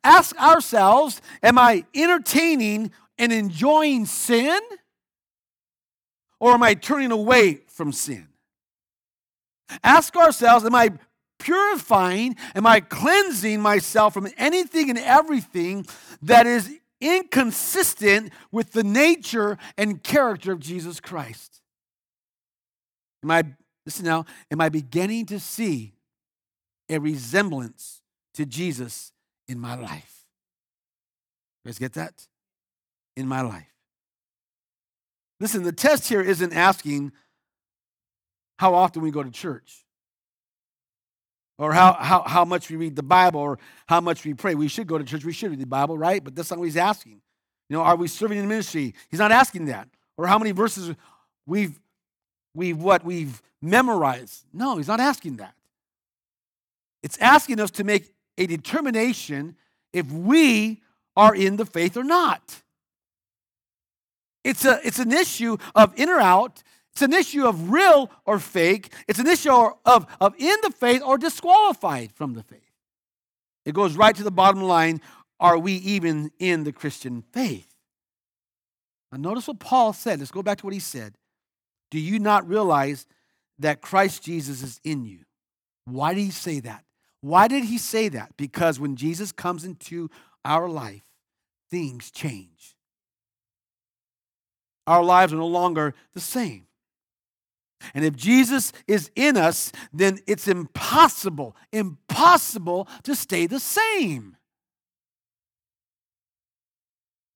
Ask 0.03 0.35
ourselves 0.37 1.21
Am 1.41 1.57
I 1.57 1.85
entertaining 1.93 2.91
and 3.17 3.31
enjoying 3.31 4.05
sin? 4.05 4.59
Or 6.39 6.53
am 6.53 6.63
I 6.63 6.73
turning 6.73 7.11
away 7.11 7.61
from 7.67 7.91
sin? 7.91 8.27
Ask 9.83 10.15
ourselves 10.15 10.65
Am 10.65 10.75
I 10.75 10.91
purifying? 11.39 12.35
Am 12.55 12.65
I 12.65 12.79
cleansing 12.79 13.61
myself 13.61 14.13
from 14.13 14.27
anything 14.37 14.89
and 14.89 14.99
everything 14.99 15.85
that 16.21 16.47
is 16.47 16.71
inconsistent 17.01 18.31
with 18.51 18.71
the 18.71 18.83
nature 18.83 19.57
and 19.77 20.01
character 20.01 20.53
of 20.53 20.59
Jesus 20.59 20.99
Christ? 20.99 21.61
Am 23.23 23.31
I, 23.31 23.43
listen 23.85 24.05
now, 24.05 24.25
am 24.51 24.59
I 24.59 24.69
beginning 24.69 25.25
to 25.27 25.39
see 25.39 25.93
a 26.89 26.99
resemblance 26.99 28.01
to 28.33 28.45
Jesus 28.45 29.12
in 29.47 29.59
my 29.59 29.75
life. 29.75 30.25
You 31.63 31.69
guys 31.69 31.79
get 31.79 31.93
that? 31.93 32.27
In 33.15 33.27
my 33.27 33.41
life. 33.41 33.73
Listen, 35.39 35.63
the 35.63 35.71
test 35.71 36.07
here 36.07 36.21
isn't 36.21 36.53
asking 36.53 37.11
how 38.59 38.73
often 38.73 39.01
we 39.01 39.11
go 39.11 39.23
to 39.23 39.31
church 39.31 39.85
or 41.57 41.73
how, 41.73 41.93
how, 41.93 42.23
how 42.23 42.45
much 42.45 42.69
we 42.69 42.75
read 42.75 42.95
the 42.95 43.03
Bible 43.03 43.39
or 43.39 43.59
how 43.87 44.01
much 44.01 44.23
we 44.25 44.33
pray. 44.33 44.55
We 44.55 44.67
should 44.67 44.87
go 44.87 44.97
to 44.97 45.03
church, 45.03 45.25
we 45.25 45.33
should 45.33 45.51
read 45.51 45.59
the 45.59 45.65
Bible, 45.65 45.97
right? 45.97 46.23
But 46.23 46.35
that's 46.35 46.49
not 46.49 46.59
what 46.59 46.65
he's 46.65 46.77
asking. 46.77 47.21
You 47.69 47.77
know, 47.77 47.83
are 47.83 47.95
we 47.95 48.07
serving 48.07 48.37
in 48.37 48.47
ministry? 48.47 48.93
He's 49.09 49.19
not 49.19 49.31
asking 49.31 49.65
that. 49.65 49.87
or 50.17 50.27
how 50.27 50.37
many 50.37 50.51
verses 50.51 50.95
we've 51.45 51.79
we've 52.53 52.77
what 52.77 53.03
we've 53.03 53.41
memorized. 53.61 54.45
No, 54.53 54.77
he's 54.77 54.87
not 54.87 54.99
asking 54.99 55.37
that. 55.37 55.55
It's 57.01 57.17
asking 57.17 57.59
us 57.59 57.71
to 57.71 57.83
make 57.83 58.13
a 58.37 58.47
determination 58.47 59.55
if 59.91 60.11
we 60.11 60.81
are 61.15 61.35
in 61.35 61.57
the 61.57 61.65
faith 61.65 61.95
or 61.95 62.03
not. 62.03 62.61
It's, 64.43 64.65
a, 64.65 64.79
it's 64.83 64.99
an 64.99 65.11
issue 65.11 65.57
of 65.75 65.97
in 65.97 66.09
or 66.09 66.19
out. 66.19 66.63
It's 66.91 67.01
an 67.01 67.13
issue 67.13 67.45
of 67.45 67.71
real 67.71 68.11
or 68.25 68.39
fake. 68.39 68.93
It's 69.07 69.19
an 69.19 69.27
issue 69.27 69.51
of, 69.51 70.05
of 70.19 70.35
in 70.37 70.55
the 70.61 70.71
faith 70.71 71.01
or 71.03 71.17
disqualified 71.17 72.11
from 72.13 72.33
the 72.33 72.43
faith. 72.43 72.59
It 73.65 73.73
goes 73.73 73.95
right 73.95 74.15
to 74.15 74.23
the 74.23 74.31
bottom 74.31 74.61
line 74.61 75.01
are 75.39 75.57
we 75.57 75.73
even 75.73 76.31
in 76.39 76.63
the 76.63 76.71
Christian 76.71 77.23
faith? 77.33 77.67
Now, 79.11 79.17
notice 79.17 79.47
what 79.47 79.59
Paul 79.59 79.91
said. 79.91 80.19
Let's 80.19 80.31
go 80.31 80.41
back 80.41 80.59
to 80.59 80.65
what 80.65 80.73
he 80.73 80.79
said. 80.79 81.15
Do 81.91 81.99
you 81.99 82.17
not 82.17 82.47
realize 82.47 83.05
that 83.59 83.81
Christ 83.81 84.23
Jesus 84.23 84.63
is 84.63 84.79
in 84.83 85.03
you? 85.03 85.19
Why 85.85 86.13
did 86.13 86.21
he 86.21 86.31
say 86.31 86.61
that? 86.61 86.85
Why 87.23 87.47
did 87.47 87.63
he 87.63 87.77
say 87.77 88.09
that? 88.09 88.35
Because 88.35 88.81
when 88.81 88.97
Jesus 88.97 89.31
comes 89.31 89.63
into 89.63 90.09
our 90.43 90.67
life, 90.67 91.05
things 91.71 92.11
change. 92.11 92.75
Our 94.85 95.01
lives 95.01 95.31
are 95.31 95.37
no 95.37 95.47
longer 95.47 95.95
the 96.13 96.19
same. 96.19 96.67
And 97.93 98.03
if 98.03 98.17
Jesus 98.17 98.73
is 98.89 99.09
in 99.15 99.37
us, 99.37 99.71
then 99.93 100.19
it's 100.27 100.49
impossible, 100.49 101.55
impossible 101.71 102.89
to 103.03 103.15
stay 103.15 103.47
the 103.47 103.61
same. 103.61 104.35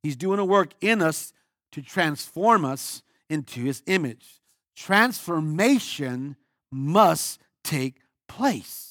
He's 0.03 0.17
doing 0.17 0.39
a 0.39 0.45
work 0.45 0.73
in 0.81 1.01
us 1.01 1.31
to 1.71 1.81
transform 1.81 2.65
us 2.65 3.03
into 3.29 3.61
his 3.61 3.83
image. 3.85 4.41
Transformation 4.75 6.35
must 6.73 7.39
take 7.63 8.01
place. 8.27 8.86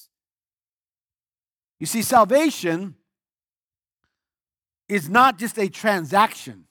You 1.79 1.85
see, 1.85 2.01
salvation 2.01 2.95
is 4.89 5.09
not 5.09 5.37
just 5.37 5.57
a 5.57 5.69
transaction. 5.69 6.65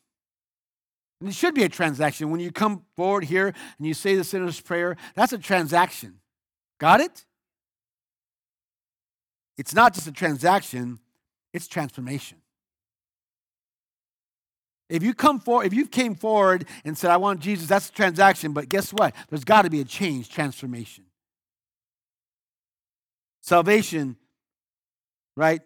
And 1.21 1.31
it 1.31 1.35
should 1.35 1.55
be 1.55 1.65
a 1.65 1.69
transaction. 1.69 2.31
When 2.31 2.41
you 2.41 2.51
come 2.51 2.83
forward 2.97 3.25
here 3.25 3.55
and 3.79 3.87
you 3.87 3.95
say 3.95 4.17
the 4.17 4.25
sinner's 4.25 4.61
prayer, 4.61 4.97
that's 5.15 5.33
a 5.33 5.39
transaction. 5.39 6.21
Got 6.79 7.01
it? 7.01 7.25
It's 9.57 9.75
not 9.75 9.95
just 9.95 10.07
a 10.07 10.13
transaction, 10.13 10.99
it's 11.55 11.67
transformation. 11.67 12.39
If 14.89 15.03
you 15.03 15.15
come 15.15 15.41
forward, 15.41 15.67
if 15.67 15.75
you 15.75 15.87
came 15.87 16.15
forward 16.15 16.67
and 16.85 16.97
said, 16.97 17.11
I 17.11 17.17
want 17.17 17.41
Jesus, 17.41 17.67
that's 17.67 17.89
a 17.89 17.93
transaction, 17.93 18.53
but 18.53 18.69
guess 18.69 18.93
what? 18.93 19.15
There's 19.29 19.45
got 19.45 19.63
to 19.63 19.71
be 19.71 19.81
a 19.81 19.85
change, 19.85 20.29
transformation. 20.31 21.05
Salvation 23.41 24.17
right, 25.37 25.61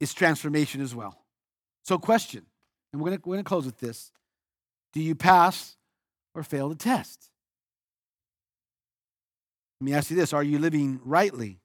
is 0.00 0.14
transformation 0.14 0.80
as 0.80 0.94
well. 0.94 1.24
So, 1.84 1.98
question, 1.98 2.46
and 2.92 3.02
we're 3.02 3.16
going 3.16 3.38
to 3.38 3.44
close 3.44 3.66
with 3.66 3.78
this 3.78 4.12
Do 4.92 5.00
you 5.00 5.14
pass 5.14 5.76
or 6.34 6.42
fail 6.42 6.68
the 6.68 6.74
test? 6.74 7.30
Let 9.80 9.84
me 9.84 9.94
ask 9.94 10.10
you 10.10 10.16
this 10.16 10.32
Are 10.32 10.42
you 10.42 10.58
living 10.58 11.00
rightly 11.04 11.60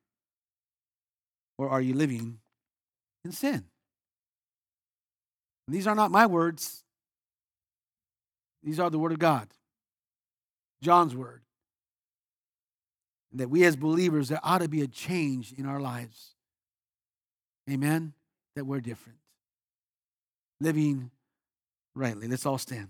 or 1.58 1.70
are 1.70 1.82
you 1.82 1.94
living 1.94 2.40
in 3.24 3.32
sin? 3.32 3.66
And 5.68 5.76
these 5.76 5.88
are 5.88 5.96
not 5.96 6.12
my 6.12 6.26
words, 6.26 6.84
these 8.64 8.80
are 8.80 8.90
the 8.90 9.00
Word 9.00 9.12
of 9.12 9.20
God, 9.20 9.48
John's 10.82 11.16
Word. 11.16 11.42
That 13.36 13.50
we 13.50 13.64
as 13.64 13.76
believers, 13.76 14.30
there 14.30 14.40
ought 14.44 14.60
to 14.60 14.70
be 14.70 14.82
a 14.82 14.88
change 14.88 15.54
in 15.54 15.66
our 15.66 15.80
lives. 15.80 16.36
Amen? 17.70 18.14
That 18.56 18.66
we're 18.66 18.82
different. 18.82 19.20
Living 20.60 21.12
rightly. 21.96 22.28
Let's 22.28 22.46
all 22.46 22.58
stand. 22.58 22.90